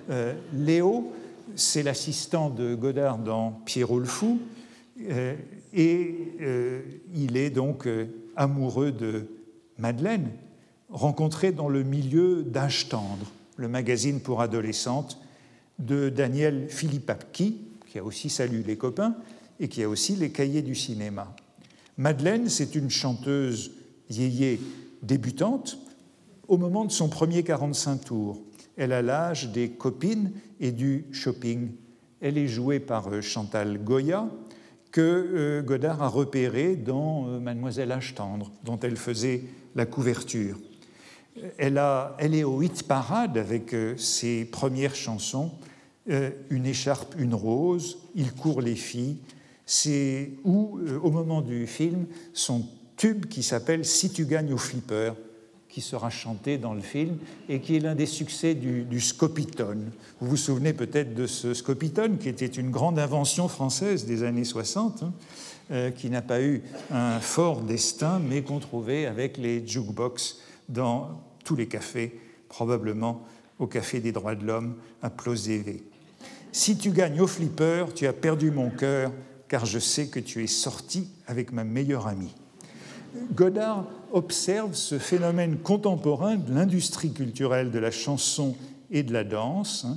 [0.09, 1.11] Euh, Léo,
[1.55, 4.39] c'est l'assistant de Godard dans Pierrot le Fou,
[5.09, 5.35] euh,
[5.73, 6.15] et
[7.13, 7.87] il est donc
[8.35, 9.27] amoureux de
[9.77, 10.29] Madeleine,
[10.89, 15.19] rencontré dans le milieu d'Âge tendre, le magazine pour adolescentes
[15.79, 19.15] de Daniel Philippaki, qui a aussi Salut les copains,
[19.59, 21.35] et qui a aussi les cahiers du cinéma.
[21.97, 23.71] Madeleine, c'est une chanteuse
[24.09, 24.59] yéyé
[25.01, 25.79] débutante
[26.47, 28.41] au moment de son premier 45 tours.
[28.77, 31.71] Elle a l'âge des copines et du shopping.
[32.21, 34.29] Elle est jouée par euh, Chantal Goya,
[34.91, 38.13] que euh, Godard a repérée dans euh, Mademoiselle H.
[38.13, 39.43] Tendre, dont elle faisait
[39.75, 40.57] la couverture.
[41.57, 41.77] Elle,
[42.33, 45.51] est au hit parade avec ses premières chansons,
[46.07, 49.17] Une écharpe, une rose, Il court les filles,
[49.67, 52.65] c'est où, euh, au moment du film, son
[52.95, 55.13] tube qui s'appelle Si tu gagnes au flipper,
[55.67, 57.17] qui sera chanté dans le film
[57.49, 59.91] et qui est l'un des succès du, du scopitone.
[60.19, 64.45] Vous vous souvenez peut-être de ce scopitone qui était une grande invention française des années
[64.45, 65.13] 60, hein,
[65.71, 70.37] euh, qui n'a pas eu un fort destin, mais qu'on trouvait avec les jukebox
[70.69, 71.09] dans
[71.47, 72.19] tous les cafés,
[72.49, 73.25] probablement
[73.57, 75.81] au Café des droits de l'homme à Plausévé.
[76.51, 79.13] Si tu gagnes au flipper, tu as perdu mon cœur,
[79.47, 82.35] car je sais que tu es sorti avec ma meilleure amie.
[83.33, 88.57] Godard observe ce phénomène contemporain de l'industrie culturelle de la chanson
[88.91, 89.87] et de la danse.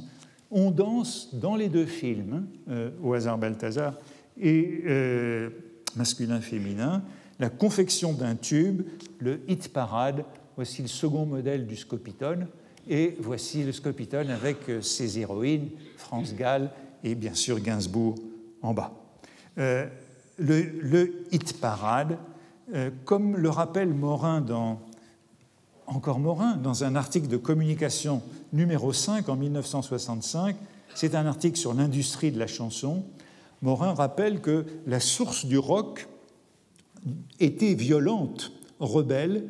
[0.53, 3.95] On danse dans les deux films, euh, au hasard Balthazar
[4.39, 5.51] et euh,
[5.97, 7.03] masculin-féminin,
[7.41, 8.83] la confection d'un tube,
[9.19, 10.25] le hit parade.
[10.61, 12.47] Voici le second modèle du Scopitone.
[12.87, 16.71] Et voici le Scopitone avec euh, ses héroïnes, France Gall
[17.03, 18.17] et bien sûr Gainsbourg
[18.61, 18.93] en bas.
[19.57, 19.87] Euh,
[20.37, 22.19] le, hit parade,
[22.75, 24.83] euh, comme le rappelle Morin dans,
[25.87, 28.21] encore Morin, dans un article de communication
[28.53, 30.57] numéro 5 en 1965,
[30.95, 33.05] c'est un article sur l'industrie de la chanson.
[33.63, 36.07] Morin rappelle que la source du rock
[37.39, 39.47] était violente, rebelle,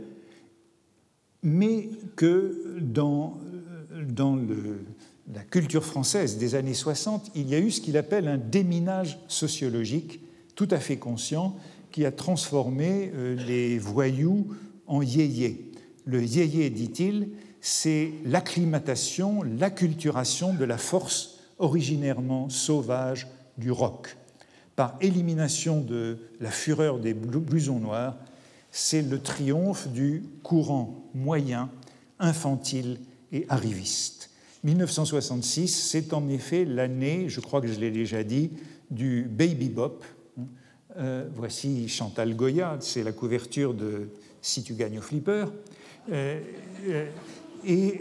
[1.43, 3.39] mais que dans,
[4.09, 4.39] dans
[5.33, 9.19] la culture française des années 60, il y a eu ce qu'il appelle un déminage
[9.29, 10.21] sociologique
[10.55, 11.57] tout à fait conscient
[11.91, 14.49] qui a transformé euh, les voyous
[14.87, 15.73] en yéyés.
[16.05, 17.31] Le yéyé, dit-il,
[17.61, 23.29] c'est l'acclimatation, l'acculturation de la force originairement sauvage
[23.59, 24.17] du rock.
[24.77, 28.17] Par élimination de la fureur des blousons noirs,
[28.71, 31.71] c'est le triomphe du courant moyen,
[32.19, 32.99] infantile
[33.33, 34.31] et arriviste.
[34.65, 38.51] 1966, c'est en effet l'année, je crois que je l'ai déjà dit,
[38.91, 40.05] du baby bop.
[40.99, 44.09] Euh, voici Chantal Goya, c'est la couverture de
[44.43, 45.47] Si tu gagnes au flipper.
[46.11, 46.41] Euh,
[46.89, 47.07] euh,
[47.65, 48.01] et,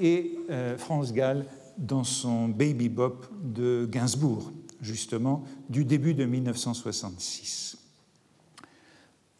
[0.00, 0.32] et
[0.76, 1.46] France Gall
[1.78, 7.75] dans son baby bop de Gainsbourg, justement, du début de 1966.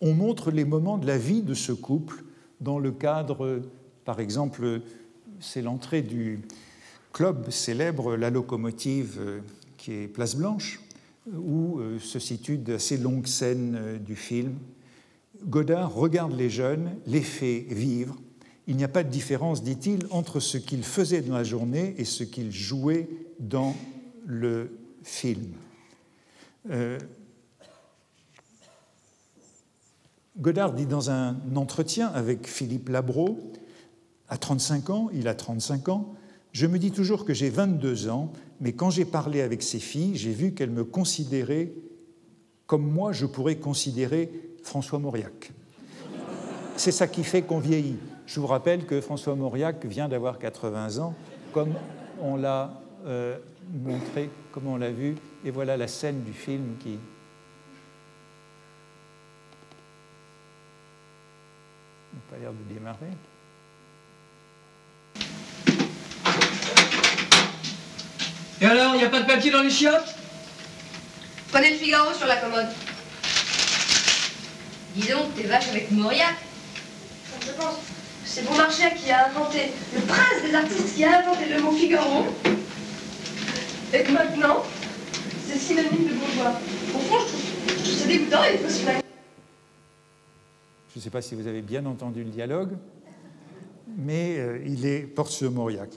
[0.01, 2.24] On montre les moments de la vie de ce couple
[2.61, 3.62] dans le cadre,
[4.05, 4.82] par exemple,
[5.40, 6.40] c'est l'entrée du
[7.12, 9.40] club célèbre La Locomotive, euh,
[9.78, 10.80] qui est Place Blanche,
[11.32, 14.55] où euh, se situent d'assez longues scènes euh, du film.
[15.44, 18.16] Godard regarde les jeunes, les fait vivre.
[18.66, 22.05] Il n'y a pas de différence, dit-il, entre ce qu'ils faisaient dans la journée et
[22.05, 23.74] ce qu'ils jouaient dans
[24.26, 24.70] le
[25.03, 25.53] film.
[30.39, 33.39] Godard dit dans un entretien avec Philippe Labro,
[34.28, 36.14] à 35 ans, il a 35 ans,
[36.53, 40.16] je me dis toujours que j'ai 22 ans, mais quand j'ai parlé avec ces filles,
[40.16, 41.72] j'ai vu qu'elles me considéraient
[42.66, 44.30] comme moi je pourrais considérer
[44.62, 45.53] François Mauriac.
[46.76, 47.97] C'est ça qui fait qu'on vieillit.
[48.26, 51.14] Je vous rappelle que François Mauriac vient d'avoir 80 ans,
[51.53, 51.72] comme
[52.20, 53.39] on l'a euh,
[53.84, 55.14] montré, comme on l'a vu,
[55.45, 56.99] et voilà la scène du film qui
[62.17, 63.12] n'a pas l'air de démarrer.
[68.61, 70.14] Et alors, il n'y a pas de papier dans les chiottes?
[71.53, 72.69] Prenez le Figaro sur la commode.
[74.95, 76.37] Dis donc, t'es vache avec Mauriac.
[77.43, 77.81] Je pense que
[78.25, 82.35] c'est Beaumarchais qui a inventé, le prince des artistes qui a inventé le mot Figaro.
[83.93, 84.64] Et que maintenant,
[85.47, 86.59] c'est synonyme de bourgeois.
[86.95, 87.27] Au fond,
[87.69, 89.06] je trouve, ça dégoûtant et il faut se
[90.97, 92.70] Je ne sais pas si vous avez bien entendu le dialogue,
[93.99, 95.90] mais euh, il est porte sur Mauriac.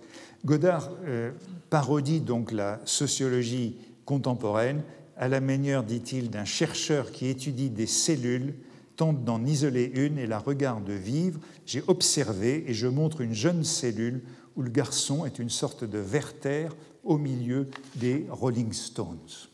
[0.43, 1.31] Godard euh,
[1.69, 4.83] parodie donc la sociologie contemporaine
[5.15, 8.55] à la manière, dit-il, d'un chercheur qui étudie des cellules,
[8.97, 11.39] tente d'en isoler une et la regarde vivre.
[11.65, 14.21] J'ai observé et je montre une jeune cellule
[14.57, 16.67] où le garçon est une sorte de Werther
[17.05, 19.47] au milieu des Rolling Stones.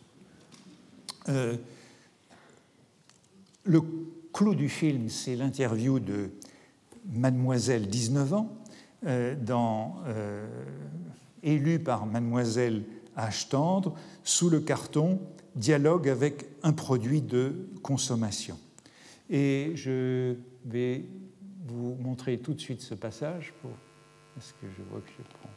[1.30, 1.56] Euh,
[3.64, 3.82] le
[4.36, 6.30] clou du film, c'est l'interview de
[7.06, 8.54] Mademoiselle, 19 ans,
[9.06, 10.46] euh, dans euh,
[11.42, 12.84] élu par mademoiselle
[13.16, 13.48] H.
[13.48, 15.22] Tendre, sous le carton
[15.56, 18.60] Dialogue avec un produit de consommation.
[19.30, 21.06] Et je vais
[21.66, 23.54] vous montrer tout de suite ce passage.
[23.62, 23.72] Pour...
[24.38, 25.50] Est-ce que je vois que je prends?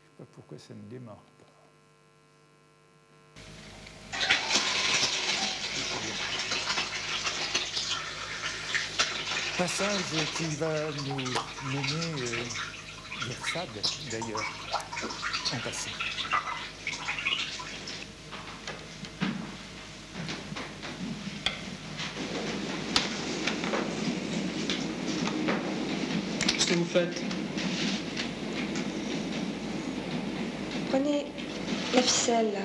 [0.00, 1.22] Je ne sais pas pourquoi ça ne démarre
[9.56, 12.44] passage qui va nous mener euh,
[13.26, 13.68] vers Sade,
[14.10, 14.44] d'ailleurs,
[15.52, 15.90] en passant.
[26.48, 27.22] Qu'est-ce que vous faites?
[30.90, 31.26] Prenez
[31.94, 32.58] la ficelle,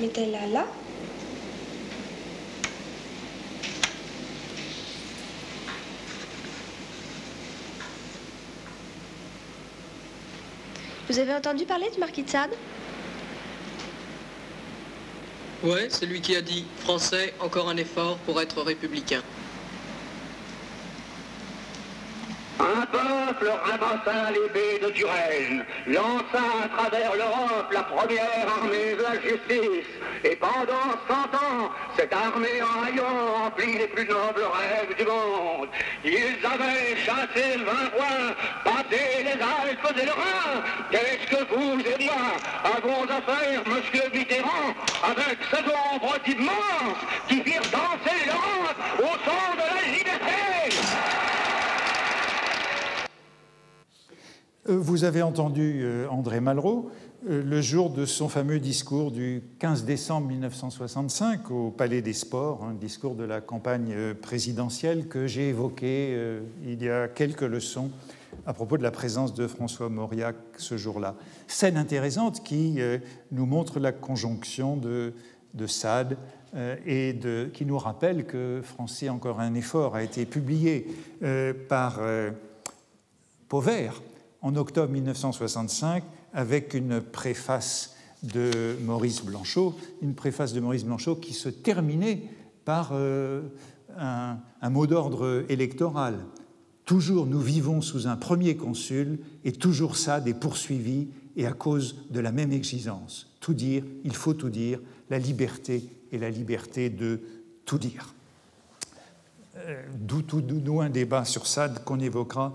[0.00, 0.66] mettez-la là.
[11.08, 12.50] Vous avez entendu parler du marquis de Sade?
[15.62, 19.22] Ouais, c'est lui qui a dit Français, encore un effort pour être républicain.
[22.60, 22.86] Un
[23.28, 29.20] peuple ramassa les baies de Turenne, lança à travers l'Europe la première armée de la
[29.20, 29.86] justice,
[30.24, 35.68] et pendant cent ans, cette armée en haillons remplit les plus nobles rêves du monde.
[36.04, 40.62] Ils avaient chassé le vin point, battu les Alpes et le Rhin.
[40.90, 42.26] Qu'est-ce que vous et moi
[42.64, 44.74] avons à faire, monsieur Mitterrand,
[45.04, 50.38] avec cette ombre immense qui firent danser l'Europe au son de la liberté
[54.57, 56.90] Euh, vous avez entendu euh, André Malraux
[57.26, 62.64] euh, le jour de son fameux discours du 15 décembre 1965 au Palais des Sports,
[62.64, 66.16] un discours de la campagne présidentielle que j'ai évoqué
[66.64, 67.90] il y a quelques leçons
[68.46, 71.14] à propos de la présence de François Mauriac ce jour-là.
[71.46, 72.78] Scène intéressante qui
[73.32, 75.14] nous montre la conjonction de,
[75.54, 76.18] de Sade
[76.86, 80.86] et de, qui nous rappelle que Français encore un effort a été publié
[81.68, 82.00] par
[83.48, 84.02] Pauvert
[84.42, 91.32] en octobre 1965 avec une préface de Maurice Blanchot, une préface de Maurice Blanchot qui
[91.32, 92.22] se terminait
[92.64, 93.42] par euh,
[93.96, 96.18] un, mot d'ordre électoral.
[96.84, 101.96] Toujours nous vivons sous un premier consul et toujours ça des poursuivis et à cause
[102.10, 103.34] de la même exigence.
[103.40, 104.80] Tout dire, il faut tout dire,
[105.10, 107.20] la liberté et la liberté de
[107.64, 108.14] tout dire.
[109.56, 112.54] Euh, d'où un débat sur Sade qu'on évoquera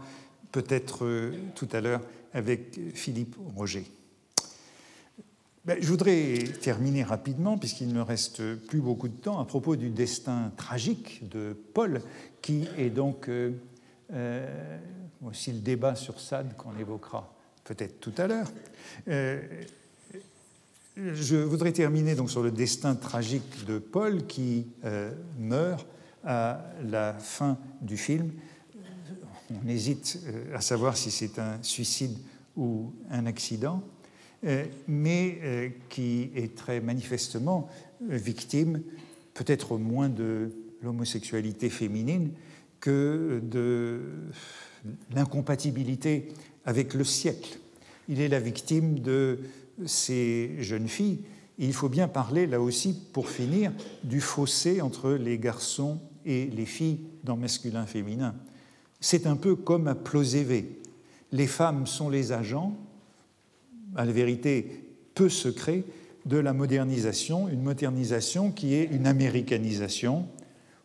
[0.54, 2.02] peut-être tout à l'heure
[2.34, 3.84] avec Philippe Roger.
[5.66, 9.90] Ben, je voudrais terminer rapidement, puisqu'il ne reste plus beaucoup de temps, à propos du
[9.90, 12.02] destin tragique de Paul,
[12.42, 13.54] qui est donc euh,
[14.12, 14.78] euh,
[15.26, 17.34] aussi le débat sur Sade qu'on évoquera
[17.64, 18.52] peut-être tout à l'heure.
[19.08, 19.42] Euh,
[20.98, 24.68] je voudrais terminer donc sur le destin tragique de Paul qui
[25.40, 25.88] meurt
[26.26, 28.32] à la fin du film.
[29.64, 30.20] On hésite
[30.54, 32.18] à savoir si c'est un suicide
[32.56, 33.84] ou un accident.
[34.46, 37.70] Euh, mais euh, qui est très manifestement
[38.12, 38.82] euh, victime,
[39.34, 40.52] peut-être moins de
[40.82, 42.32] l'homosexualité féminine
[42.82, 44.02] que de
[45.16, 46.28] l'incompatibilité
[46.66, 47.58] avec le siècle.
[48.10, 49.40] Il est la victime de
[49.86, 51.20] ces jeunes filles.
[51.58, 53.72] Il faut bien parler, là aussi, pour finir,
[54.04, 58.36] du fossé entre les garçons et les filles dans masculin-féminin.
[59.04, 60.80] C'est un peu comme à Plausévé.
[61.34, 62.74] Les femmes sont les agents,
[63.98, 65.84] à la vérité peu secret
[66.26, 70.26] de la modernisation, une modernisation qui est une américanisation,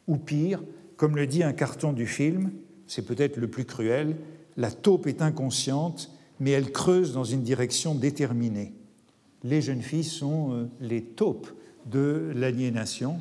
[0.08, 0.64] ou pire,
[0.96, 2.50] comme le dit un carton du film,
[2.88, 4.16] c'est peut-être le plus cruel,
[4.56, 6.10] la taupe est inconsciente,
[6.40, 8.72] mais elle creuse dans une direction déterminée.
[9.44, 11.52] Les jeunes filles sont euh, les taupes
[11.86, 13.20] de l'aliénation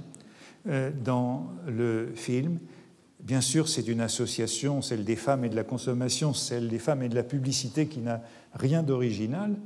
[0.68, 2.58] euh, dans le film.
[3.28, 7.04] Bien sûr, c'est une association, celle des femmes et de la consommation, celle des femmes
[7.04, 8.22] et de la publicité, qui n'a
[8.54, 9.58] rien d'original,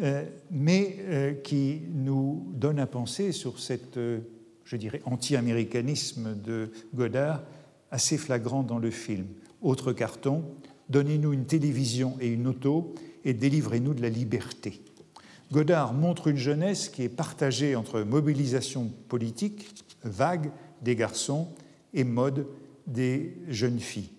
[0.00, 4.20] euh, mais euh, qui nous donne à penser sur cette, euh,
[4.64, 7.42] je dirais, anti-américanisme de Godard,
[7.90, 9.26] assez flagrant dans le film.
[9.60, 10.42] Autre carton,
[10.88, 12.94] donnez-nous une télévision et une auto
[13.26, 14.80] et délivrez-nous de la liberté.
[15.52, 19.68] Godard montre une jeunesse qui est partagée entre mobilisation politique,
[20.02, 20.50] vague
[20.80, 21.48] des garçons,
[21.94, 22.46] et mode
[22.86, 24.10] des jeunes filles.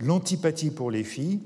[0.00, 1.40] L'antipathie pour les filles,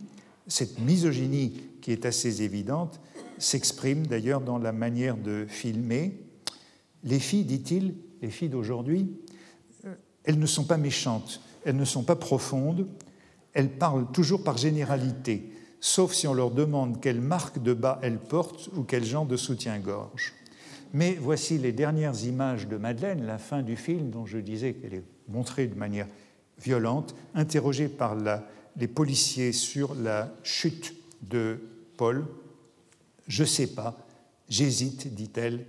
[0.47, 3.01] cette misogynie qui est assez évidente,
[3.39, 6.21] s'exprime d'ailleurs dans la manière de filmer.
[7.05, 9.17] Les filles, dit-il, les filles d'aujourd'hui,
[9.85, 9.95] euh,
[10.25, 12.87] elles ne sont pas méchantes, elles ne sont pas profondes,
[13.53, 18.21] elles parlent toujours par généralité, sauf si on leur demande quelle marque de bas elles
[18.21, 20.35] portent ou quel genre de soutien-gorge.
[20.95, 24.95] Mais voici les dernières images de Madeleine, la fin du film dont je disais qu'elle
[24.95, 26.07] est montrée de manière
[26.63, 28.17] violente, interrogée par
[28.77, 31.61] les policiers sur la chute de
[31.97, 32.27] Paul,
[33.29, 33.97] je sais pas,
[34.49, 35.67] j'hésite, dit-elle.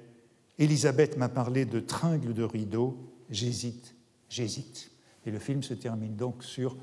[0.59, 2.97] Elisabeth m'a parlé de tringles de rideau,
[3.29, 3.95] j'hésite,
[4.29, 4.91] j'hésite.
[5.25, 6.77] Et le film se termine donc sur,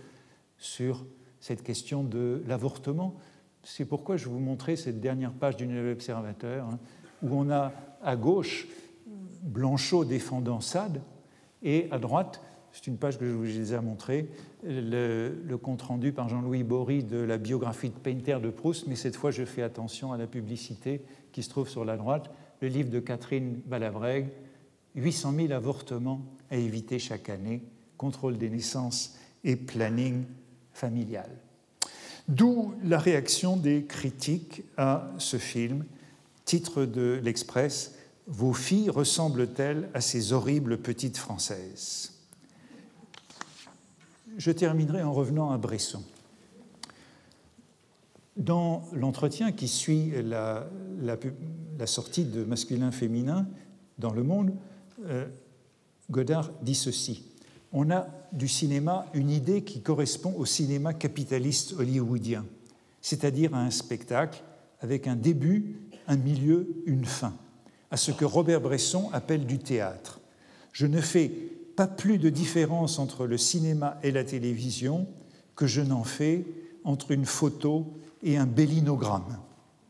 [0.59, 1.05] sur
[1.41, 3.17] cette question de l'avortement.
[3.63, 6.79] C'est pourquoi je vous montrais cette dernière page du Nouvel Observateur, hein,
[7.23, 8.67] où on a à gauche
[9.43, 11.01] Blanchot défendant Sade,
[11.63, 12.41] et à droite
[12.73, 14.29] c'est une page que je vous ai déjà montrée,
[14.65, 19.31] le, compte-rendu par Jean-Louis Bory de la biographie de Painter de Proust, mais cette fois
[19.31, 21.03] je fais attention à la publicité
[21.33, 24.29] qui se trouve sur la droite, le livre de Catherine Balabrègue,
[24.95, 27.63] 800 000 avortements à éviter chaque année,
[27.97, 30.25] contrôle des naissances et planning
[30.73, 31.31] familial.
[32.29, 35.85] D'où la réaction des critiques à ce film,
[36.45, 37.97] titre de l'Express,
[38.27, 42.20] Vos filles ressemblent-elles à ces horribles petites Françaises?
[44.41, 46.03] Je terminerai en revenant à Bresson.
[48.39, 50.67] Dans l'entretien qui suit la,
[51.85, 53.47] sortie de Masculin-Féminin
[53.99, 54.53] dans le monde,
[55.05, 55.27] euh,
[56.11, 57.27] Godard dit ceci.
[57.71, 62.47] On a du cinéma une idée qui correspond au cinéma capitaliste hollywoodien,
[63.03, 64.43] c'est-à-dire à un spectacle
[64.81, 67.35] avec un début, un milieu, une fin,
[67.91, 70.19] à ce que Robert Bresson appelle du théâtre.
[70.73, 71.31] Je ne fais
[71.77, 75.07] pas plus de différence entre le cinéma et la télévision
[75.57, 76.45] que je n'en fais
[76.85, 77.87] entre une photo
[78.23, 79.39] et un bellinogramme.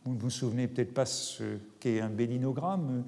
[0.05, 3.05] Vous ne vous souvenez peut-être pas ce qu'est un bellinogramme.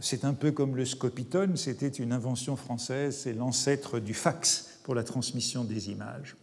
[0.00, 4.94] C'est un peu comme le scopitone, c'était une invention française, c'est l'ancêtre du fax pour
[4.94, 6.36] la transmission des images.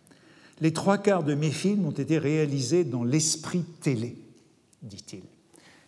[0.61, 4.17] Les trois quarts de mes films ont été réalisés dans l'esprit télé,
[4.81, 5.23] dit-il.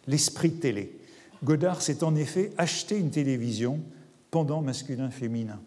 [0.08, 1.00] L'esprit télé.
[1.44, 3.80] Godard s'est en effet acheté une télévision
[4.32, 5.60] pendant masculin-féminin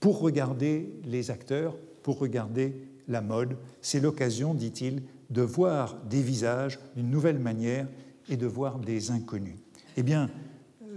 [0.00, 2.74] pour regarder les acteurs, pour regarder
[3.08, 3.56] la mode.
[3.80, 7.86] C'est l'occasion, dit-il, de voir des visages d'une nouvelle manière
[8.28, 9.56] et de voir des inconnus.
[9.96, 10.30] Eh bien,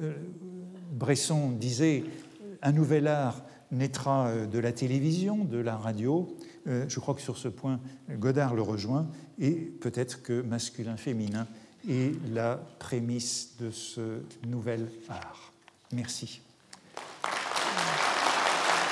[0.02, 0.14] euh,
[0.92, 2.04] Bresson disait,
[2.62, 6.36] un nouvel art naîtra euh, de la télévision, de la radio.
[6.68, 7.80] Euh, je crois que sur ce point,
[8.12, 9.08] Godard le rejoint,
[9.40, 11.48] et peut-être que masculin-féminin
[11.90, 15.54] est la prémisse de ce nouvel art.
[15.94, 16.42] Merci.